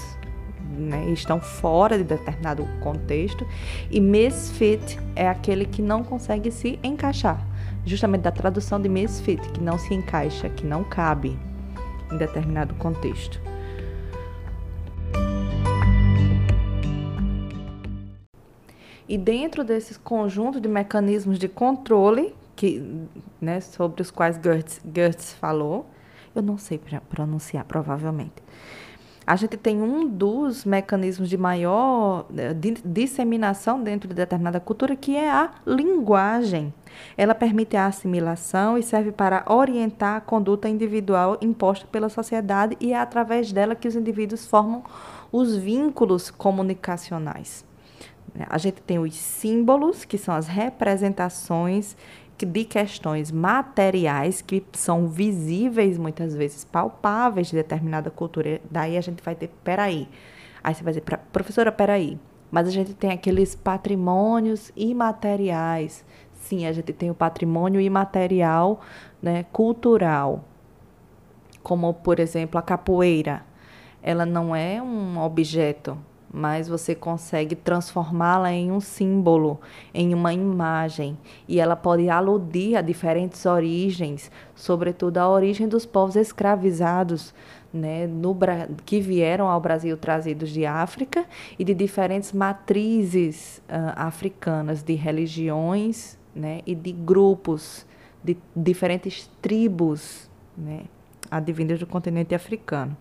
né, 0.70 1.10
estão 1.10 1.40
fora 1.40 1.98
de 1.98 2.04
determinado 2.04 2.64
contexto, 2.80 3.44
e 3.90 4.00
misfit 4.00 4.98
é 5.16 5.28
aquele 5.28 5.64
que 5.64 5.82
não 5.82 6.04
consegue 6.04 6.50
se 6.52 6.78
encaixar, 6.82 7.44
justamente 7.84 8.22
da 8.22 8.30
tradução 8.30 8.80
de 8.80 8.88
misfit, 8.88 9.40
que 9.50 9.60
não 9.60 9.76
se 9.76 9.92
encaixa, 9.92 10.48
que 10.48 10.64
não 10.64 10.84
cabe 10.84 11.36
em 12.12 12.16
determinado 12.16 12.74
contexto. 12.74 13.40
E 19.08 19.16
dentro 19.16 19.64
desses 19.64 19.96
conjuntos 19.96 20.60
de 20.60 20.68
mecanismos 20.68 21.38
de 21.38 21.48
controle, 21.48 22.34
que, 22.54 23.06
né, 23.40 23.60
sobre 23.60 24.02
os 24.02 24.10
quais 24.10 24.38
Gertz, 24.42 24.80
Gertz 24.94 25.32
falou, 25.32 25.86
eu 26.34 26.42
não 26.42 26.58
sei 26.58 26.78
pronunciar, 27.08 27.64
provavelmente. 27.64 28.42
a 29.26 29.36
gente 29.36 29.56
tem 29.58 29.80
um 29.80 30.08
dos 30.08 30.64
mecanismos 30.64 31.28
de 31.28 31.36
maior 31.36 32.26
eh, 32.34 32.54
disseminação 32.84 33.82
dentro 33.82 34.08
de 34.08 34.14
determinada 34.14 34.58
cultura, 34.58 34.96
que 34.96 35.14
é 35.14 35.30
a 35.30 35.52
linguagem. 35.66 36.72
Ela 37.16 37.34
permite 37.34 37.76
a 37.76 37.86
assimilação 37.86 38.78
e 38.78 38.82
serve 38.82 39.12
para 39.12 39.44
orientar 39.46 40.16
a 40.16 40.20
conduta 40.20 40.66
individual 40.68 41.36
imposta 41.42 41.86
pela 41.92 42.08
sociedade 42.08 42.76
e 42.80 42.92
é 42.94 42.98
através 42.98 43.52
dela 43.52 43.74
que 43.74 43.86
os 43.86 43.94
indivíduos 43.94 44.46
formam 44.46 44.82
os 45.30 45.56
vínculos 45.56 46.30
comunicacionais. 46.30 47.67
A 48.48 48.58
gente 48.58 48.80
tem 48.82 48.98
os 48.98 49.14
símbolos, 49.14 50.04
que 50.04 50.18
são 50.18 50.34
as 50.34 50.46
representações 50.46 51.96
de 52.46 52.64
questões 52.64 53.30
materiais 53.30 54.40
que 54.40 54.64
são 54.72 55.08
visíveis, 55.08 55.98
muitas 55.98 56.34
vezes 56.34 56.64
palpáveis 56.64 57.48
de 57.48 57.56
determinada 57.56 58.10
cultura. 58.10 58.60
Daí 58.70 58.96
a 58.96 59.00
gente 59.00 59.22
vai 59.22 59.34
ter, 59.34 59.48
peraí. 59.64 60.08
Aí 60.62 60.74
você 60.74 60.84
vai 60.84 60.92
dizer, 60.92 61.04
professora, 61.32 61.72
peraí. 61.72 62.18
Mas 62.50 62.68
a 62.68 62.70
gente 62.70 62.94
tem 62.94 63.10
aqueles 63.10 63.54
patrimônios 63.54 64.72
imateriais. 64.76 66.04
Sim, 66.32 66.66
a 66.66 66.72
gente 66.72 66.92
tem 66.92 67.10
o 67.10 67.14
patrimônio 67.14 67.80
imaterial 67.80 68.80
né, 69.20 69.44
cultural, 69.52 70.44
como, 71.62 71.92
por 71.92 72.20
exemplo, 72.20 72.58
a 72.58 72.62
capoeira. 72.62 73.44
Ela 74.02 74.24
não 74.24 74.54
é 74.54 74.80
um 74.80 75.18
objeto, 75.20 75.98
mas 76.32 76.68
você 76.68 76.94
consegue 76.94 77.54
transformá-la 77.54 78.52
em 78.52 78.70
um 78.70 78.80
símbolo, 78.80 79.58
em 79.94 80.14
uma 80.14 80.32
imagem, 80.32 81.16
e 81.46 81.58
ela 81.58 81.74
pode 81.74 82.08
aludir 82.08 82.76
a 82.76 82.82
diferentes 82.82 83.46
origens, 83.46 84.30
sobretudo 84.54 85.18
a 85.18 85.28
origem 85.28 85.66
dos 85.66 85.86
povos 85.86 86.16
escravizados, 86.16 87.34
né, 87.72 88.06
no, 88.06 88.36
que 88.84 89.00
vieram 89.00 89.48
ao 89.48 89.60
Brasil 89.60 89.96
trazidos 89.96 90.50
de 90.50 90.64
África 90.64 91.26
e 91.58 91.64
de 91.64 91.74
diferentes 91.74 92.32
matrizes 92.32 93.62
uh, 93.68 93.92
africanas, 93.94 94.82
de 94.82 94.94
religiões 94.94 96.18
né, 96.34 96.60
e 96.66 96.74
de 96.74 96.92
grupos, 96.92 97.86
de 98.24 98.36
diferentes 98.56 99.30
tribos 99.42 100.30
né, 100.56 100.82
advindas 101.30 101.78
do 101.78 101.86
continente 101.86 102.34
africano. 102.34 102.96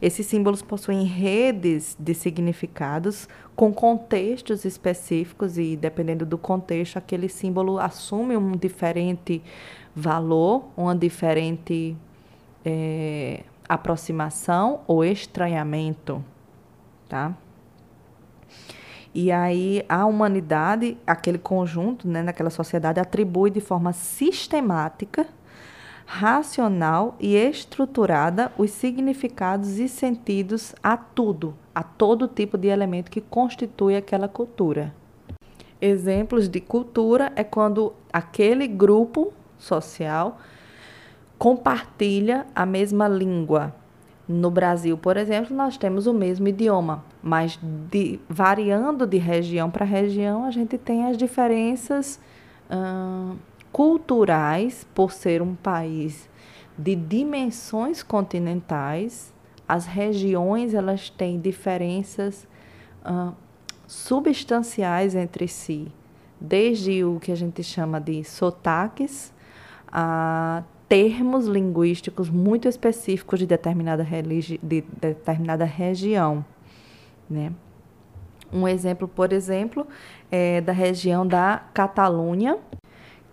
Esses 0.00 0.26
símbolos 0.26 0.62
possuem 0.62 1.04
redes 1.04 1.96
de 1.98 2.14
significados 2.14 3.28
com 3.54 3.72
contextos 3.72 4.64
específicos 4.64 5.56
e, 5.56 5.76
dependendo 5.76 6.26
do 6.26 6.36
contexto, 6.36 6.98
aquele 6.98 7.28
símbolo 7.28 7.78
assume 7.78 8.36
um 8.36 8.52
diferente 8.52 9.42
valor, 9.94 10.66
uma 10.76 10.94
diferente 10.94 11.96
é, 12.64 13.42
aproximação 13.68 14.80
ou 14.86 15.04
estranhamento, 15.04 16.22
tá? 17.08 17.34
E 19.14 19.32
aí 19.32 19.82
a 19.88 20.04
humanidade, 20.04 20.98
aquele 21.06 21.38
conjunto, 21.38 22.06
né, 22.06 22.22
naquela 22.22 22.50
sociedade, 22.50 23.00
atribui 23.00 23.50
de 23.50 23.62
forma 23.62 23.94
sistemática 23.94 25.26
racional 26.06 27.16
e 27.18 27.34
estruturada 27.34 28.52
os 28.56 28.70
significados 28.70 29.78
e 29.80 29.88
sentidos 29.88 30.74
a 30.80 30.96
tudo, 30.96 31.54
a 31.74 31.82
todo 31.82 32.28
tipo 32.28 32.56
de 32.56 32.68
elemento 32.68 33.10
que 33.10 33.20
constitui 33.20 33.96
aquela 33.96 34.28
cultura. 34.28 34.94
Exemplos 35.80 36.48
de 36.48 36.60
cultura 36.60 37.32
é 37.34 37.44
quando 37.44 37.92
aquele 38.10 38.66
grupo 38.68 39.32
social 39.58 40.38
compartilha 41.36 42.46
a 42.54 42.64
mesma 42.64 43.08
língua. 43.08 43.74
No 44.28 44.50
Brasil, 44.50 44.96
por 44.96 45.16
exemplo, 45.16 45.54
nós 45.54 45.76
temos 45.76 46.06
o 46.06 46.14
mesmo 46.14 46.48
idioma, 46.48 47.04
mas 47.22 47.58
de, 47.90 48.18
variando 48.28 49.06
de 49.06 49.18
região 49.18 49.70
para 49.70 49.84
região, 49.84 50.44
a 50.44 50.50
gente 50.50 50.78
tem 50.78 51.04
as 51.04 51.16
diferenças. 51.16 52.18
Culturais, 53.76 54.88
por 54.94 55.12
ser 55.12 55.42
um 55.42 55.54
país 55.54 56.30
de 56.78 56.96
dimensões 56.96 58.02
continentais, 58.02 59.34
as 59.68 59.84
regiões 59.84 60.72
elas 60.72 61.10
têm 61.10 61.38
diferenças 61.38 62.48
substanciais 63.86 65.14
entre 65.14 65.46
si, 65.46 65.92
desde 66.40 67.04
o 67.04 67.20
que 67.20 67.30
a 67.30 67.34
gente 67.34 67.62
chama 67.62 68.00
de 68.00 68.24
sotaques 68.24 69.30
a 69.88 70.62
termos 70.88 71.46
linguísticos 71.46 72.30
muito 72.30 72.66
específicos 72.68 73.40
de 73.40 73.46
determinada, 73.46 74.06
de 74.62 74.80
determinada 74.98 75.66
região, 75.66 76.42
né? 77.28 77.52
Um 78.50 78.66
exemplo, 78.66 79.06
por 79.06 79.34
exemplo, 79.34 79.86
é 80.30 80.62
da 80.62 80.72
região 80.72 81.26
da 81.26 81.62
Catalunha, 81.74 82.58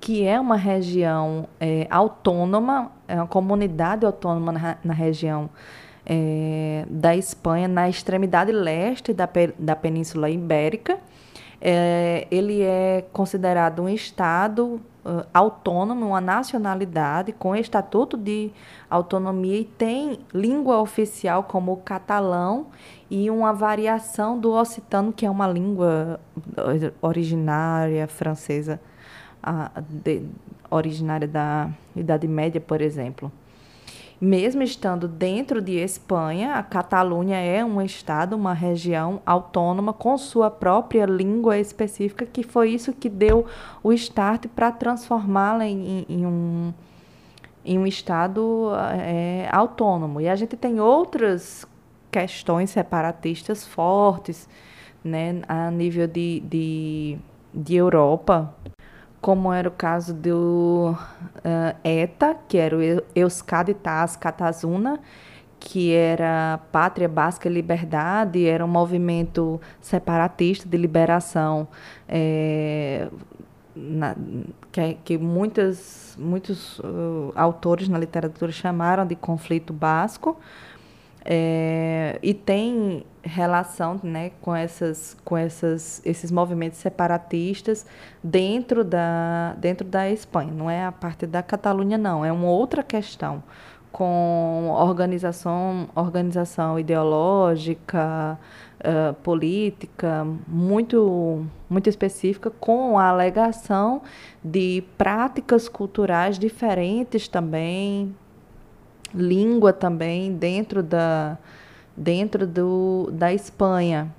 que 0.04 0.28
é 0.28 0.38
uma 0.38 0.58
região 0.58 1.48
é, 1.62 1.88
autônoma, 1.90 2.92
é 3.08 3.16
uma 3.16 3.26
comunidade 3.26 4.06
autônoma 4.06 4.52
na, 4.52 4.78
na 4.84 4.94
região 4.94 5.50
é, 6.06 6.86
da 6.90 7.16
Espanha, 7.16 7.70
na 7.70 7.88
extremidade 7.88 8.52
leste 8.52 9.14
da, 9.14 9.30
da 9.58 9.78
Península 9.78 10.30
Ibérica. 10.30 11.00
É, 11.62 12.28
ele 12.30 12.62
é 12.62 13.06
considerado 13.14 13.84
um 13.84 13.88
Estado 13.88 14.82
uh, 15.06 15.26
autônomo, 15.34 16.08
uma 16.08 16.20
nacionalidade 16.20 17.32
com 17.32 17.56
estatuto 17.56 18.18
de 18.18 18.52
autonomia 18.90 19.58
e 19.58 19.64
tem 19.64 20.20
língua 20.34 20.82
oficial 20.82 21.44
como 21.44 21.72
o 21.72 21.78
catalão 21.78 22.68
e 23.10 23.32
uma 23.32 23.54
variação 23.54 24.38
do 24.38 24.52
occitano, 24.52 25.14
que 25.14 25.26
é 25.26 25.30
uma 25.30 25.48
língua 25.48 26.20
originária 27.02 28.06
francesa 28.06 28.82
a, 29.44 29.72
de, 29.80 30.24
originária 30.72 31.28
da 31.28 31.70
Idade 31.96 32.28
Média, 32.28 32.62
por 32.62 32.82
exemplo. 32.82 33.32
Mesmo 34.20 34.64
estando 34.64 35.06
dentro 35.06 35.62
de 35.62 35.74
Espanha, 35.74 36.56
a 36.56 36.64
Catalunha 36.64 37.36
é 37.38 37.64
um 37.66 37.82
estado, 37.82 38.38
uma 38.38 38.54
região 38.54 39.22
autônoma 39.26 39.92
com 39.92 40.18
sua 40.18 40.50
própria 40.50 41.06
língua 41.06 41.58
específica, 41.60 42.26
que 42.26 42.42
foi 42.42 42.70
isso 42.70 42.94
que 42.94 43.10
deu 43.10 43.46
o 43.84 43.92
start 43.92 44.48
para 44.48 44.72
transformá-la 44.72 45.66
em, 45.66 46.06
em, 46.08 46.26
um, 46.26 46.74
em 47.66 47.78
um 47.78 47.86
estado 47.86 48.72
é, 48.94 49.50
autônomo. 49.52 50.22
E 50.22 50.30
a 50.30 50.36
gente 50.38 50.56
tem 50.56 50.80
outras 50.80 51.68
questões 52.10 52.70
separatistas 52.70 53.68
fortes 53.68 54.48
né, 55.04 55.42
a 55.50 55.70
nível 55.70 56.08
de, 56.08 56.40
de, 56.40 57.18
de 57.54 57.76
Europa, 57.76 58.56
como 59.24 59.54
era 59.54 59.70
o 59.70 59.72
caso 59.72 60.14
do 60.14 60.94
uh, 60.94 61.78
ETA, 61.82 62.36
que 62.46 62.58
era 62.58 62.76
o 62.78 62.82
Euskaditas 63.16 64.18
Katazuna, 64.18 65.00
que 65.58 65.94
era 65.94 66.60
Pátria 66.74 67.08
Basca 67.08 67.48
e 67.48 67.54
Liberdade, 67.54 68.46
era 68.46 68.66
um 68.66 68.68
movimento 68.68 69.62
separatista 69.80 70.68
de 70.68 70.76
liberação 70.76 71.70
é, 72.06 73.08
na, 73.74 74.14
que, 74.74 74.98
que 75.06 75.18
muitas, 75.18 76.18
muitos 76.20 76.80
uh, 76.80 77.32
autores 77.34 77.88
na 77.88 77.98
literatura 77.98 78.52
chamaram 78.52 79.08
de 79.08 79.16
conflito 79.16 79.72
basco, 79.72 80.38
é, 81.26 82.20
e 82.22 82.34
tem 82.34 83.06
relação 83.22 84.00
né, 84.04 84.32
com, 84.42 84.54
essas, 84.54 85.16
com 85.24 85.38
essas, 85.38 86.02
esses 86.06 86.30
movimentos 86.30 86.80
separatistas 86.80 87.86
dentro 88.22 88.84
da, 88.84 89.56
dentro 89.58 89.88
da 89.88 90.10
Espanha. 90.10 90.52
Não 90.52 90.70
é 90.70 90.86
a 90.86 90.92
parte 90.92 91.26
da 91.26 91.42
Catalunha, 91.42 91.98
não. 91.98 92.26
É 92.26 92.32
uma 92.32 92.50
outra 92.50 92.84
questão 92.84 93.42
com 93.94 94.72
organização, 94.76 95.88
organização 95.96 96.80
ideológica, 96.80 98.40
uh, 98.80 99.14
política, 99.22 100.26
muito, 100.48 101.46
muito 101.70 101.88
específica, 101.88 102.50
com 102.50 102.98
a 102.98 103.08
alegação 103.08 104.02
de 104.44 104.84
práticas 104.98 105.70
culturais 105.70 106.40
diferentes 106.40 107.28
também, 107.28 108.16
língua 109.14 109.72
também 109.72 110.34
dentro 110.34 110.82
da, 110.82 111.38
dentro 111.96 112.48
do, 112.48 113.10
da 113.12 113.34
Espanha, 113.34 114.14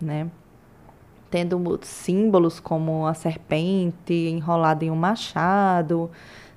né? 0.00 0.30
Tendo 1.30 1.78
símbolos 1.82 2.58
como 2.58 3.06
a 3.06 3.12
serpente 3.12 4.14
enrolada 4.14 4.84
em 4.84 4.90
um 4.90 4.96
machado, 4.96 6.10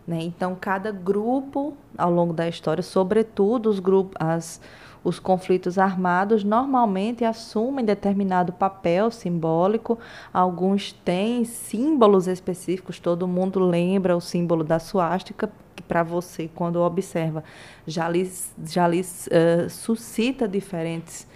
né? 0.07 0.21
Então, 0.21 0.55
cada 0.59 0.91
grupo, 0.91 1.73
ao 1.97 2.11
longo 2.11 2.33
da 2.33 2.47
história, 2.47 2.81
sobretudo 2.81 3.69
os 3.69 3.79
grupos, 3.79 4.15
as, 4.19 4.61
os 5.03 5.19
conflitos 5.19 5.77
armados, 5.77 6.43
normalmente 6.43 7.25
assumem 7.25 7.83
determinado 7.83 8.53
papel 8.53 9.11
simbólico. 9.11 9.99
Alguns 10.33 10.93
têm 10.93 11.43
símbolos 11.43 12.27
específicos, 12.27 12.99
todo 12.99 13.27
mundo 13.27 13.59
lembra 13.59 14.15
o 14.15 14.21
símbolo 14.21 14.63
da 14.63 14.79
suástica, 14.79 15.51
para 15.91 16.03
você, 16.03 16.49
quando 16.55 16.77
observa, 16.77 17.43
já 17.85 18.07
lhes, 18.07 18.55
já 18.65 18.87
lhes 18.87 19.27
uh, 19.27 19.69
suscita 19.69 20.47
diferentes 20.47 21.27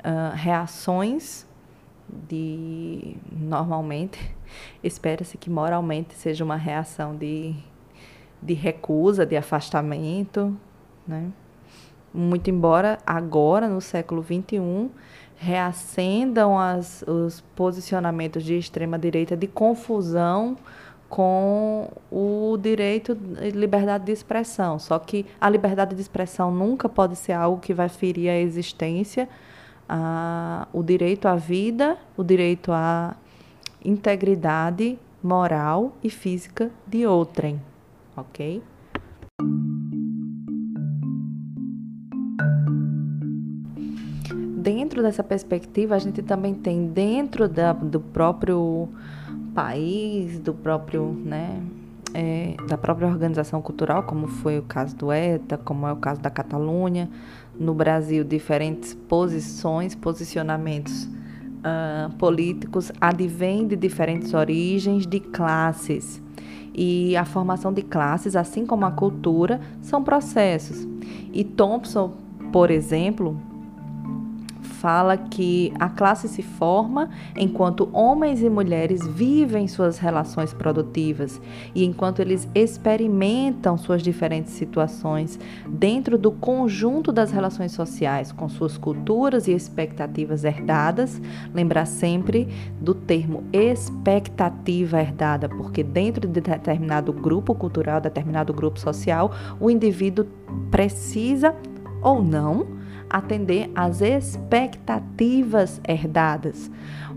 uh, 0.00 0.34
reações 0.34 1.46
de 2.28 3.16
normalmente 3.30 4.18
espera-se 4.82 5.38
que 5.38 5.48
moralmente 5.48 6.14
seja 6.14 6.42
uma 6.42 6.56
reação 6.56 7.14
de, 7.14 7.54
de 8.42 8.52
recusa, 8.52 9.24
de 9.24 9.36
afastamento, 9.36 10.56
né? 11.06 11.30
Muito 12.12 12.50
embora 12.50 12.98
agora 13.06 13.68
no 13.68 13.80
século 13.80 14.24
XXI 14.24 14.90
reacendam 15.36 16.58
as, 16.58 17.04
os 17.06 17.42
posicionamentos 17.54 18.42
de 18.42 18.58
extrema 18.58 18.98
direita 18.98 19.36
de 19.36 19.46
confusão 19.46 20.56
com 21.10 21.90
o 22.10 22.56
direito 22.56 23.16
de 23.16 23.50
liberdade 23.50 24.04
de 24.04 24.12
expressão. 24.12 24.78
Só 24.78 24.96
que 24.98 25.26
a 25.40 25.50
liberdade 25.50 25.94
de 25.94 26.00
expressão 26.00 26.52
nunca 26.52 26.88
pode 26.88 27.16
ser 27.16 27.32
algo 27.32 27.60
que 27.60 27.74
vai 27.74 27.88
ferir 27.88 28.30
a 28.30 28.36
existência, 28.38 29.28
a, 29.88 30.68
o 30.72 30.84
direito 30.84 31.26
à 31.26 31.34
vida, 31.34 31.98
o 32.16 32.22
direito 32.22 32.70
à 32.70 33.16
integridade 33.84 34.96
moral 35.20 35.92
e 36.02 36.08
física 36.08 36.70
de 36.86 37.04
outrem, 37.04 37.60
ok? 38.16 38.62
Dentro 44.56 45.02
dessa 45.02 45.24
perspectiva, 45.24 45.96
a 45.96 45.98
gente 45.98 46.22
também 46.22 46.54
tem 46.54 46.86
dentro 46.86 47.48
da, 47.48 47.72
do 47.72 47.98
próprio 47.98 48.88
país, 49.54 50.38
do 50.38 50.54
próprio, 50.54 51.12
né, 51.24 51.62
é, 52.14 52.56
da 52.68 52.76
própria 52.76 53.08
organização 53.08 53.60
cultural, 53.62 54.02
como 54.02 54.26
foi 54.26 54.58
o 54.58 54.62
caso 54.62 54.96
do 54.96 55.12
ETA, 55.12 55.58
como 55.58 55.86
é 55.86 55.92
o 55.92 55.96
caso 55.96 56.20
da 56.20 56.30
Catalunha, 56.30 57.08
no 57.58 57.74
Brasil, 57.74 58.24
diferentes 58.24 58.94
posições, 58.94 59.94
posicionamentos 59.94 61.08
uh, 61.60 62.10
políticos 62.16 62.90
advêm 63.00 63.66
de 63.66 63.76
diferentes 63.76 64.34
origens, 64.34 65.06
de 65.06 65.20
classes. 65.20 66.20
E 66.74 67.16
a 67.16 67.24
formação 67.24 67.72
de 67.72 67.82
classes, 67.82 68.36
assim 68.36 68.64
como 68.64 68.86
a 68.86 68.90
cultura, 68.90 69.60
são 69.82 70.02
processos. 70.02 70.86
E 71.32 71.44
Thompson, 71.44 72.14
por 72.52 72.70
exemplo, 72.70 73.40
fala 74.80 75.16
que 75.16 75.72
a 75.78 75.90
classe 75.90 76.26
se 76.26 76.42
forma 76.42 77.10
enquanto 77.36 77.90
homens 77.92 78.42
e 78.42 78.48
mulheres 78.48 79.06
vivem 79.06 79.68
suas 79.68 79.98
relações 79.98 80.54
produtivas 80.54 81.40
e 81.74 81.84
enquanto 81.84 82.20
eles 82.20 82.48
experimentam 82.54 83.76
suas 83.76 84.02
diferentes 84.02 84.54
situações 84.54 85.38
dentro 85.68 86.16
do 86.16 86.32
conjunto 86.32 87.12
das 87.12 87.30
relações 87.30 87.72
sociais, 87.72 88.32
com 88.32 88.48
suas 88.48 88.78
culturas 88.78 89.46
e 89.46 89.52
expectativas 89.52 90.44
herdadas. 90.44 91.20
Lembrar 91.52 91.84
sempre 91.84 92.48
do 92.80 92.94
termo 92.94 93.44
expectativa 93.52 95.00
herdada, 95.00 95.48
porque 95.48 95.82
dentro 95.82 96.26
de 96.26 96.40
determinado 96.40 97.12
grupo 97.12 97.54
cultural, 97.54 98.00
determinado 98.00 98.54
grupo 98.54 98.80
social, 98.80 99.30
o 99.60 99.70
indivíduo 99.70 100.24
precisa 100.70 101.54
ou 102.02 102.22
não 102.22 102.79
atender 103.10 103.68
às 103.74 104.00
expectativas 104.00 105.80
herdadas. 105.86 106.70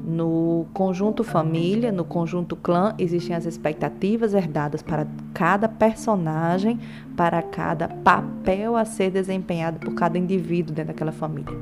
No 0.04 0.66
conjunto 0.74 1.24
família, 1.24 1.92
no 1.92 2.04
conjunto 2.04 2.56
clã, 2.58 2.94
existem 2.98 3.36
as 3.36 3.46
expectativas 3.46 4.34
herdadas 4.34 4.82
para 4.82 5.08
cada 5.34 5.70
personagem, 5.70 6.78
para 7.16 7.42
cada 7.42 7.88
papel 7.88 8.76
a 8.76 8.84
ser 8.84 9.12
desempenhado 9.12 9.80
por 9.80 9.94
cada 9.94 10.18
indivíduo 10.18 10.76
dentro 10.76 10.92
daquela 10.92 11.14
família. 11.14 11.56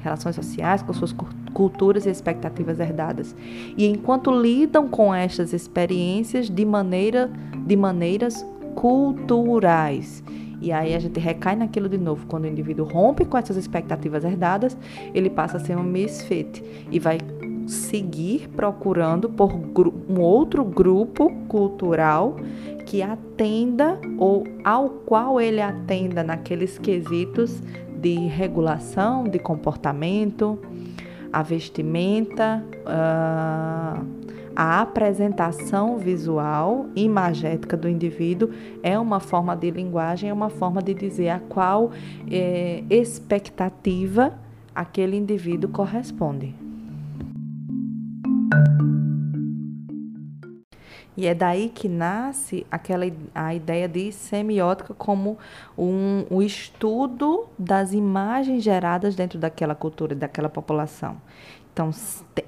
Relações 0.00 0.36
sociais 0.36 0.82
com 0.82 0.92
suas 0.92 1.14
culturas 1.52 2.06
e 2.06 2.10
expectativas 2.10 2.78
herdadas. 2.78 3.34
E 3.76 3.86
enquanto 3.86 4.30
lidam 4.30 4.88
com 4.88 5.14
estas 5.14 5.52
experiências 5.52 6.48
de 6.48 6.64
maneira 6.64 7.30
de 7.66 7.76
maneiras 7.76 8.44
culturais 8.74 10.22
e 10.62 10.70
aí 10.70 10.94
a 10.94 10.98
gente 11.00 11.18
recai 11.18 11.56
naquilo 11.56 11.88
de 11.88 11.98
novo. 11.98 12.24
Quando 12.26 12.44
o 12.44 12.46
indivíduo 12.46 12.86
rompe 12.86 13.24
com 13.24 13.36
essas 13.36 13.56
expectativas 13.56 14.24
herdadas, 14.24 14.76
ele 15.12 15.28
passa 15.28 15.56
a 15.56 15.60
ser 15.60 15.76
um 15.76 15.82
misfit 15.82 16.62
e 16.90 17.00
vai 17.00 17.18
seguir 17.66 18.48
procurando 18.48 19.28
por 19.28 19.52
um 20.08 20.20
outro 20.20 20.64
grupo 20.64 21.30
cultural 21.48 22.36
que 22.86 23.02
atenda 23.02 24.00
ou 24.18 24.44
ao 24.64 24.88
qual 24.88 25.40
ele 25.40 25.60
atenda 25.60 26.22
naqueles 26.22 26.78
quesitos 26.78 27.60
de 28.00 28.14
regulação 28.14 29.24
de 29.24 29.38
comportamento, 29.38 30.58
a 31.32 31.42
vestimenta, 31.42 32.62
uh, 32.86 34.04
a 34.54 34.80
apresentação 34.80 35.98
visual 35.98 36.86
imagética 36.94 37.76
do 37.76 37.88
indivíduo 37.88 38.50
é 38.82 38.98
uma 38.98 39.20
forma 39.20 39.56
de 39.56 39.70
linguagem, 39.70 40.30
é 40.30 40.32
uma 40.32 40.50
forma 40.50 40.82
de 40.82 40.94
dizer 40.94 41.30
a 41.30 41.40
qual 41.40 41.90
é, 42.30 42.84
expectativa 42.90 44.38
aquele 44.74 45.16
indivíduo 45.16 45.70
corresponde. 45.70 46.54
E 51.14 51.26
é 51.26 51.34
daí 51.34 51.68
que 51.68 51.88
nasce 51.88 52.66
aquela 52.70 53.04
a 53.34 53.54
ideia 53.54 53.86
de 53.86 54.10
semiótica 54.12 54.94
como 54.94 55.36
um, 55.76 56.24
um 56.30 56.40
estudo 56.40 57.48
das 57.58 57.92
imagens 57.92 58.62
geradas 58.62 59.14
dentro 59.14 59.38
daquela 59.38 59.74
cultura, 59.74 60.14
daquela 60.14 60.48
população. 60.48 61.18
Então, 61.72 61.90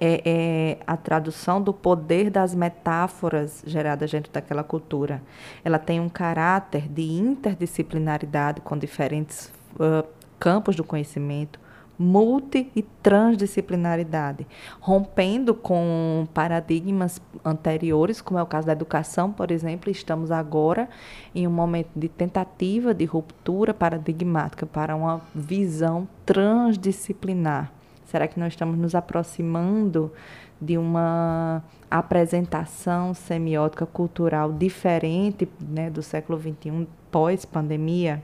é, 0.00 0.22
é, 0.24 0.78
a 0.86 0.98
tradução 0.98 1.60
do 1.60 1.72
poder 1.72 2.28
das 2.30 2.54
metáforas 2.54 3.62
geradas 3.66 4.10
dentro 4.10 4.30
daquela 4.30 4.62
cultura. 4.62 5.22
Ela 5.64 5.78
tem 5.78 5.98
um 5.98 6.10
caráter 6.10 6.86
de 6.88 7.02
interdisciplinaridade 7.02 8.60
com 8.60 8.76
diferentes 8.76 9.50
uh, 9.76 10.06
campos 10.38 10.76
do 10.76 10.84
conhecimento, 10.84 11.58
multi 11.98 12.70
e 12.76 12.82
transdisciplinaridade, 12.82 14.46
rompendo 14.78 15.54
com 15.54 16.26
paradigmas 16.34 17.18
anteriores, 17.42 18.20
como 18.20 18.38
é 18.38 18.42
o 18.42 18.46
caso 18.46 18.66
da 18.66 18.72
educação, 18.72 19.32
por 19.32 19.50
exemplo, 19.50 19.90
estamos 19.90 20.30
agora 20.30 20.86
em 21.34 21.46
um 21.46 21.50
momento 21.50 21.90
de 21.96 22.08
tentativa 22.08 22.92
de 22.92 23.06
ruptura 23.06 23.72
paradigmática 23.72 24.66
para 24.66 24.94
uma 24.94 25.22
visão 25.34 26.06
transdisciplinar. 26.26 27.72
Será 28.14 28.28
que 28.28 28.38
nós 28.38 28.52
estamos 28.52 28.78
nos 28.78 28.94
aproximando 28.94 30.12
de 30.60 30.78
uma 30.78 31.64
apresentação 31.90 33.12
semiótica 33.12 33.84
cultural 33.86 34.52
diferente 34.52 35.48
né, 35.60 35.90
do 35.90 36.00
século 36.00 36.38
XXI 36.38 36.86
pós-pandemia? 37.10 38.22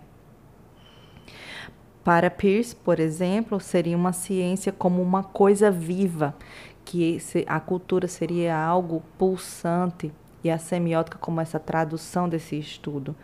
Para 2.05 2.31
Peirce, 2.31 2.77
por 2.77 3.01
exemplo, 3.01 3.59
seria 3.59 3.97
uma 3.97 4.13
ciência 4.13 4.71
como 4.71 5.03
uma 5.03 5.25
coisa 5.25 5.73
viva, 5.73 6.37
que 6.85 7.19
a 7.49 7.59
cultura 7.59 8.07
seria 8.07 8.57
algo 8.57 9.03
pulsante 9.19 10.13
e 10.45 10.51
a 10.53 10.59
semiótica 10.59 11.19
como 11.19 11.41
essa 11.41 11.59
tradução 11.59 12.29
desse 12.29 12.57
estudo. 12.57 13.17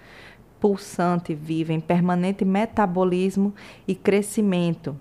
Pulsante, 0.59 1.33
viva, 1.33 1.73
em 1.73 1.79
permanente 1.79 2.45
metabolismo 2.45 3.55
e 3.87 3.95
crescimento, 3.95 4.99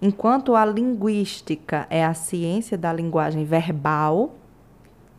Enquanto 0.00 0.54
a 0.54 0.64
linguística 0.64 1.86
é 1.88 2.04
a 2.04 2.14
ciência 2.14 2.76
da 2.76 2.92
linguagem 2.92 3.44
verbal 3.44 4.34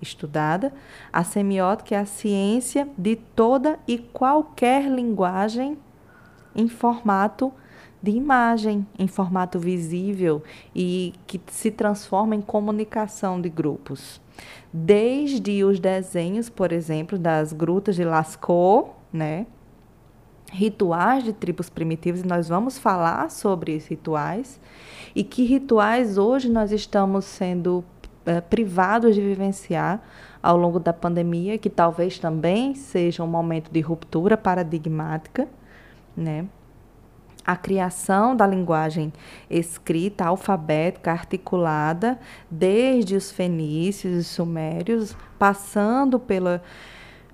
estudada, 0.02 0.74
a 1.12 1.24
semiótica 1.24 1.96
é 1.96 2.00
a 2.00 2.06
ciência 2.06 2.88
de 2.98 3.16
toda 3.16 3.80
e 3.88 3.98
qualquer 3.98 4.90
linguagem 4.90 5.78
em 6.56 6.68
formato 6.68 7.52
de 8.02 8.12
imagem, 8.12 8.86
em 9.00 9.08
formato 9.08 9.60
visível 9.60 10.44
e 10.76 11.14
que 11.26 11.42
se 11.48 11.72
transforma 11.72 12.36
em 12.36 12.42
comunicação 12.42 13.42
de 13.42 13.50
grupos. 13.50 14.22
Desde 14.72 15.64
os 15.64 15.80
desenhos, 15.80 16.50
por 16.50 16.72
exemplo, 16.72 17.18
das 17.18 17.52
grutas 17.52 17.96
de 17.96 18.04
Lascaux, 18.04 18.92
né? 19.12 19.48
Rituais 20.52 21.24
de 21.24 21.34
tribos 21.34 21.70
primitivas, 21.70 22.22
e 22.22 22.28
nós 22.28 22.48
vamos 22.48 22.78
falar 22.78 23.30
sobre 23.30 23.78
rituais, 23.78 24.60
e 25.16 25.24
que 25.24 25.44
rituais 25.44 26.18
hoje 26.18 26.50
nós 26.50 26.72
estamos 26.72 27.26
sendo 27.26 27.84
é, 28.26 28.42
privados 28.42 29.16
de 29.16 29.22
vivenciar 29.22 30.02
ao 30.42 30.58
longo 30.58 30.80
da 30.80 30.94
pandemia, 30.94 31.58
que 31.58 31.70
talvez 31.70 32.20
também 32.20 32.76
seja 32.76 33.24
um 33.24 33.28
momento 33.28 33.72
de 33.72 33.82
ruptura 33.82 34.38
paradigmática, 34.38 35.48
né? 36.16 36.46
a 37.46 37.56
criação 37.56 38.36
da 38.36 38.48
linguagem 38.48 39.14
escrita, 39.50 40.26
alfabética, 40.26 41.12
articulada, 41.12 42.20
desde 42.50 43.16
os 43.16 43.32
fenícios 43.32 44.18
e 44.18 44.24
sumérios, 44.24 45.16
passando 45.38 46.20
pela, 46.20 46.64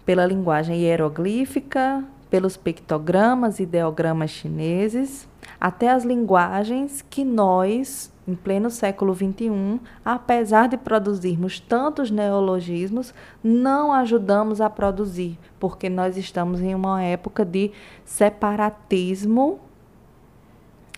pela 0.05 0.25
linguagem 0.25 0.81
hieroglífica, 0.81 2.03
pelos 2.31 2.55
pictogramas 2.55 3.59
e 3.59 3.63
ideogramas 3.63 4.31
chineses, 4.31 5.27
até 5.59 5.89
as 5.89 6.05
linguagens 6.05 7.05
que 7.09 7.25
nós, 7.25 8.11
em 8.25 8.33
pleno 8.33 8.71
século 8.71 9.13
XXI, 9.13 9.81
apesar 10.03 10.69
de 10.69 10.77
produzirmos 10.77 11.59
tantos 11.59 12.09
neologismos, 12.09 13.13
não 13.43 13.91
ajudamos 13.91 14.61
a 14.61 14.69
produzir, 14.69 15.37
porque 15.59 15.89
nós 15.89 16.15
estamos 16.15 16.61
em 16.61 16.73
uma 16.73 17.03
época 17.03 17.43
de 17.43 17.71
separatismo 18.05 19.59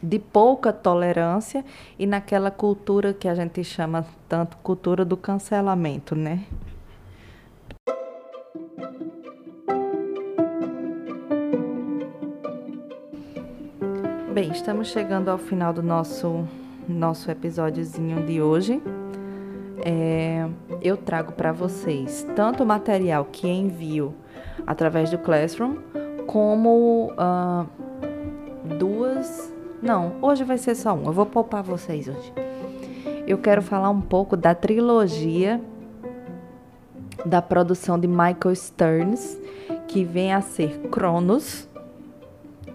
de 0.03 0.19
pouca 0.19 0.71
tolerância 0.71 1.65
e 1.97 2.05
naquela 2.05 2.51
cultura 2.51 3.13
que 3.13 3.27
a 3.27 3.33
gente 3.33 3.63
chama 3.63 4.05
tanto 4.27 4.57
cultura 4.57 5.03
do 5.03 5.15
cancelamento, 5.15 6.13
né? 6.13 6.43
Bem, 14.33 14.49
estamos 14.49 14.87
chegando 14.87 15.29
ao 15.29 15.37
final 15.37 15.71
do 15.71 15.83
nosso 15.83 16.47
nosso 16.89 17.29
episódiozinho 17.29 18.25
de 18.25 18.41
hoje. 18.41 18.81
É, 19.85 20.47
eu 20.81 20.97
trago 20.97 21.33
para 21.33 21.51
vocês 21.51 22.25
tanto 22.35 22.63
o 22.63 22.65
material 22.65 23.25
que 23.31 23.47
envio 23.47 24.15
através 24.65 25.11
do 25.11 25.19
Classroom, 25.19 25.75
como 26.25 27.11
uh, 27.11 27.67
duas 28.79 29.53
não, 29.83 30.13
hoje 30.19 30.43
vai 30.43 30.57
ser 30.57 30.73
só 30.73 30.93
um. 30.95 31.05
Eu 31.05 31.13
vou 31.13 31.27
poupar 31.27 31.61
vocês 31.61 32.07
hoje. 32.07 32.33
Eu 33.27 33.37
quero 33.37 33.61
falar 33.61 33.91
um 33.91 34.01
pouco 34.01 34.35
da 34.35 34.55
trilogia 34.55 35.61
da 37.23 37.39
produção 37.39 37.99
de 37.99 38.07
Michael 38.07 38.55
Stearns, 38.55 39.37
que 39.87 40.03
vem 40.03 40.33
a 40.33 40.41
ser 40.41 40.79
Cronos, 40.89 41.69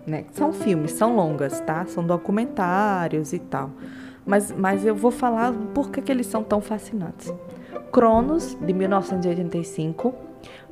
né? 0.09 0.25
São 0.33 0.53
filmes, 0.53 0.93
são 0.93 1.15
longas, 1.15 1.61
tá? 1.61 1.85
São 1.87 2.05
documentários 2.05 3.33
e 3.33 3.39
tal. 3.39 3.71
Mas, 4.27 4.53
mas 4.53 4.85
eu 4.85 4.95
vou 4.95 5.11
falar 5.11 5.53
por 5.75 5.91
que, 5.91 6.03
que 6.03 6.13
eles 6.13 6.27
são 6.27 6.43
tão 6.43 6.61
fascinantes. 6.61 7.33
Cronos, 7.93 8.57
de 8.61 8.73
1985, 8.73 10.15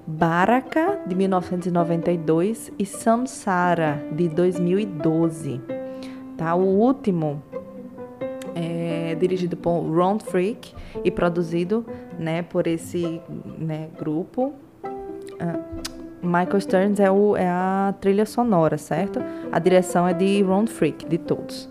Baraka, 0.06 1.00
de 1.06 1.14
1992 1.14 2.70
e 2.78 2.84
Samsara, 2.84 4.04
de 4.12 4.28
2012. 4.28 5.60
Tá? 6.36 6.54
O 6.54 6.64
último 6.64 7.42
é 8.54 9.14
dirigido 9.14 9.56
por 9.56 9.80
Ron 9.80 10.18
Freak 10.18 10.74
e 11.04 11.10
produzido 11.10 11.84
né, 12.18 12.42
por 12.42 12.66
esse 12.66 13.20
né, 13.58 13.88
grupo. 13.98 14.52
Uh, 14.84 15.95
Michael 16.22 16.60
Stearns 16.60 17.00
é, 17.00 17.10
o, 17.10 17.36
é 17.36 17.48
a 17.48 17.94
trilha 18.00 18.26
sonora, 18.26 18.78
certo? 18.78 19.20
A 19.52 19.58
direção 19.58 20.06
é 20.06 20.12
de 20.12 20.42
Ron 20.42 20.66
Freak, 20.66 21.06
de 21.06 21.18
todos. 21.18 21.68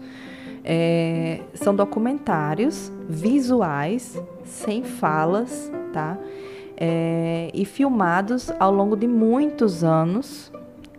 É, 0.64 1.42
são 1.54 1.76
documentários 1.76 2.92
visuais, 3.08 4.22
sem 4.44 4.84
falas, 4.84 5.72
tá? 5.94 6.18
É, 6.78 7.50
e 7.54 7.64
filmados 7.66 8.52
ao 8.60 8.72
longo 8.72 8.96
de 8.96 9.08
muitos 9.08 9.84
anos, 9.84 10.52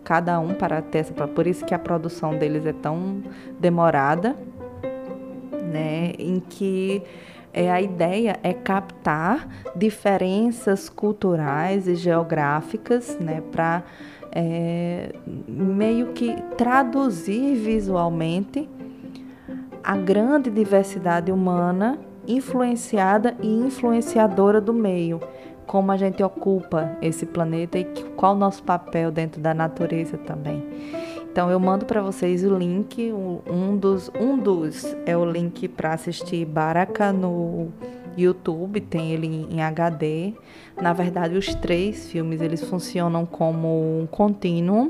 cada 0.03 0.39
um 0.39 0.53
para 0.53 0.81
ter 0.81 0.99
essa, 0.99 1.13
por 1.27 1.45
isso 1.45 1.65
que 1.65 1.73
a 1.73 1.79
produção 1.79 2.37
deles 2.37 2.65
é 2.65 2.73
tão 2.73 3.21
demorada, 3.59 4.35
né? 5.71 6.13
Em 6.17 6.39
que 6.39 7.03
é, 7.53 7.71
a 7.71 7.81
ideia 7.81 8.39
é 8.43 8.53
captar 8.53 9.47
diferenças 9.75 10.89
culturais 10.89 11.87
e 11.87 11.95
geográficas, 11.95 13.17
né? 13.19 13.41
Para 13.51 13.83
é, 14.31 15.13
meio 15.47 16.13
que 16.13 16.35
traduzir 16.57 17.55
visualmente 17.55 18.69
a 19.83 19.95
grande 19.95 20.49
diversidade 20.49 21.31
humana 21.31 21.99
influenciada 22.27 23.35
e 23.41 23.47
influenciadora 23.47 24.59
do 24.59 24.73
meio 24.73 25.19
como 25.67 25.91
a 25.91 25.97
gente 25.97 26.23
ocupa 26.23 26.97
esse 27.01 27.25
planeta 27.25 27.77
e 27.77 27.83
qual 28.15 28.33
o 28.33 28.37
nosso 28.37 28.63
papel 28.63 29.11
dentro 29.11 29.41
da 29.41 29.53
natureza 29.53 30.17
também. 30.17 30.63
Então 31.37 31.51
eu 31.51 31.59
mando 31.59 31.85
para 31.85 32.01
vocês 32.01 32.43
o 32.43 32.57
link, 32.57 33.13
um 33.13 33.77
dos, 33.77 34.09
um 34.19 34.35
dos 34.35 34.97
é 35.05 35.15
o 35.15 35.23
link 35.23 35.67
para 35.67 35.93
assistir 35.93 36.43
Baraka 36.45 37.13
no 37.13 37.67
YouTube, 38.17 38.81
tem 38.81 39.11
ele 39.11 39.45
em 39.47 39.61
HD. 39.61 40.33
Na 40.81 40.93
verdade, 40.93 41.37
os 41.37 41.53
três 41.53 42.09
filmes 42.09 42.41
eles 42.41 42.67
funcionam 42.67 43.23
como 43.23 43.67
um 44.01 44.07
contínuo. 44.07 44.89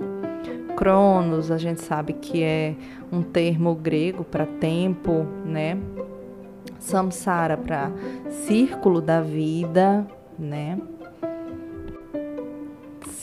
Cronos, 0.77 1.51
a 1.51 1.57
gente 1.57 1.81
sabe 1.81 2.13
que 2.13 2.41
é 2.41 2.75
um 3.11 3.21
termo 3.21 3.75
grego 3.75 4.23
para 4.23 4.45
tempo, 4.45 5.27
né? 5.43 5.77
Samsara 6.79 7.57
para 7.57 7.91
círculo 8.29 9.01
da 9.01 9.19
vida, 9.19 10.07
né? 10.39 10.79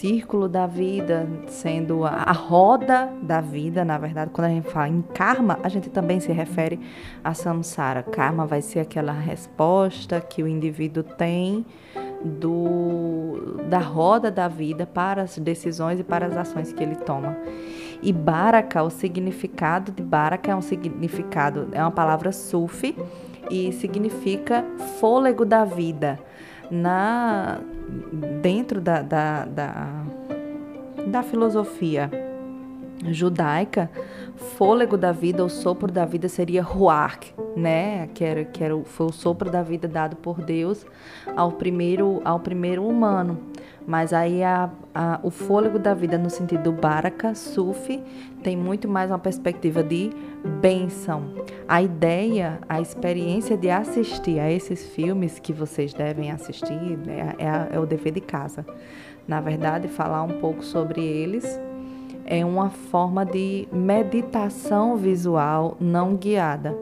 Círculo 0.04 0.50
da 0.50 0.66
vida, 0.66 1.26
sendo 1.46 2.04
a, 2.04 2.30
roda 2.30 3.10
da 3.22 3.40
vida, 3.40 3.86
na 3.86 3.96
verdade, 3.96 4.30
quando 4.34 4.48
a 4.48 4.50
gente 4.50 4.68
fala 4.68 4.86
em 4.86 5.00
karma, 5.00 5.58
a 5.62 5.68
gente 5.70 5.88
também 5.88 6.20
se 6.20 6.30
refere 6.30 6.78
a 7.24 7.32
samsara. 7.32 8.02
Karma 8.02 8.44
vai 8.46 8.60
ser 8.60 8.80
aquela 8.80 9.14
resposta 9.14 10.20
que 10.20 10.42
o 10.42 10.46
indivíduo 10.46 11.02
tem 11.02 11.64
do, 12.22 13.62
da 13.70 13.78
roda 13.78 14.30
da 14.30 14.46
vida 14.46 14.84
para 14.84 15.22
as 15.22 15.38
decisões 15.38 15.98
e 15.98 16.04
para 16.04 16.26
as 16.26 16.36
ações 16.36 16.70
que 16.70 16.82
ele 16.82 16.96
toma. 16.96 17.34
E 18.02 18.12
Baraka, 18.12 18.82
o 18.82 18.90
significado 18.90 19.90
de 19.90 20.02
Baraka 20.02 20.52
é 20.52 20.54
um 20.54 20.60
significado, 20.60 21.68
é 21.72 21.80
uma 21.80 21.90
palavra 21.90 22.30
sufi 22.30 22.94
e 23.50 23.72
significa 23.72 24.66
fôlego 25.00 25.46
da 25.46 25.64
vida 25.64 26.20
na 26.70 27.60
dentro 28.40 28.80
da, 28.80 29.02
da, 29.02 29.44
da, 29.44 30.04
da 31.06 31.22
filosofia 31.22 32.23
judaica, 33.12 33.90
fôlego 34.56 34.96
da 34.96 35.12
vida, 35.12 35.44
o 35.44 35.48
sopro 35.48 35.90
da 35.90 36.04
vida 36.04 36.28
seria 36.28 36.62
ruach, 36.62 37.34
né? 37.56 38.08
Que 38.14 38.24
era, 38.24 38.44
que 38.44 38.62
era, 38.62 38.76
foi 38.84 39.06
o 39.06 39.12
sopro 39.12 39.50
da 39.50 39.62
vida 39.62 39.86
dado 39.86 40.16
por 40.16 40.40
Deus 40.40 40.84
ao 41.36 41.52
primeiro, 41.52 42.20
ao 42.24 42.40
primeiro 42.40 42.86
humano. 42.86 43.38
Mas 43.86 44.12
aí 44.12 44.42
a, 44.42 44.70
a, 44.94 45.20
o 45.22 45.30
fôlego 45.30 45.78
da 45.78 45.92
vida 45.92 46.16
no 46.16 46.30
sentido 46.30 46.72
baraka, 46.72 47.34
sufi, 47.34 48.02
tem 48.42 48.56
muito 48.56 48.88
mais 48.88 49.10
uma 49.10 49.18
perspectiva 49.18 49.82
de 49.82 50.10
bênção. 50.60 51.34
A 51.68 51.82
ideia, 51.82 52.58
a 52.66 52.80
experiência 52.80 53.56
de 53.56 53.70
assistir 53.70 54.40
a 54.40 54.50
esses 54.50 54.86
filmes 54.88 55.38
que 55.38 55.52
vocês 55.52 55.92
devem 55.92 56.30
assistir 56.30 56.98
né, 57.06 57.34
é, 57.38 57.76
é 57.76 57.78
o 57.78 57.84
dever 57.84 58.12
de 58.12 58.20
casa. 58.20 58.64
Na 59.28 59.40
verdade, 59.40 59.88
falar 59.88 60.22
um 60.22 60.40
pouco 60.40 60.62
sobre 60.64 61.02
eles 61.02 61.60
é 62.24 62.44
uma 62.44 62.70
forma 62.70 63.24
de 63.24 63.68
meditação 63.72 64.96
visual 64.96 65.76
não 65.80 66.16
guiada. 66.16 66.76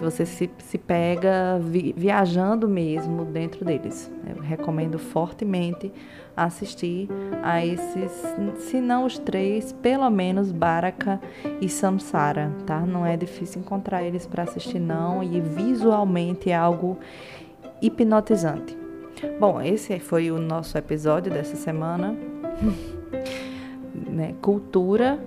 Você 0.00 0.26
se, 0.26 0.50
se 0.58 0.76
pega 0.76 1.58
vi, 1.60 1.94
viajando 1.96 2.68
mesmo 2.68 3.24
dentro 3.24 3.64
deles. 3.64 4.10
Eu 4.28 4.42
recomendo 4.42 4.98
fortemente 4.98 5.92
assistir 6.36 7.08
a 7.42 7.64
esses, 7.64 8.10
se 8.58 8.80
não 8.80 9.04
os 9.04 9.18
três, 9.18 9.72
pelo 9.72 10.10
menos 10.10 10.50
Baraka 10.50 11.20
e 11.60 11.68
Samsara, 11.68 12.50
tá? 12.66 12.80
Não 12.80 13.06
é 13.06 13.16
difícil 13.16 13.60
encontrar 13.60 14.02
eles 14.02 14.26
para 14.26 14.42
assistir 14.42 14.80
não 14.80 15.22
e 15.22 15.40
visualmente 15.40 16.50
é 16.50 16.56
algo 16.56 16.98
hipnotizante. 17.80 18.76
Bom, 19.38 19.60
esse 19.60 19.98
foi 20.00 20.30
o 20.32 20.38
nosso 20.38 20.76
episódio 20.76 21.32
dessa 21.32 21.54
semana. 21.54 22.16
né? 24.10 24.34
Cultura, 24.40 25.18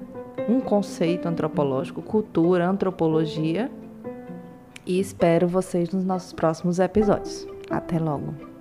um 0.49 0.59
conceito 0.59 1.27
antropológico, 1.27 2.01
cultura, 2.01 2.67
antropologia. 2.67 3.71
E 4.85 4.99
espero 4.99 5.47
vocês 5.47 5.91
nos 5.91 6.05
nossos 6.05 6.33
próximos 6.33 6.79
episódios. 6.79 7.47
Até 7.69 7.97
logo! 7.97 8.54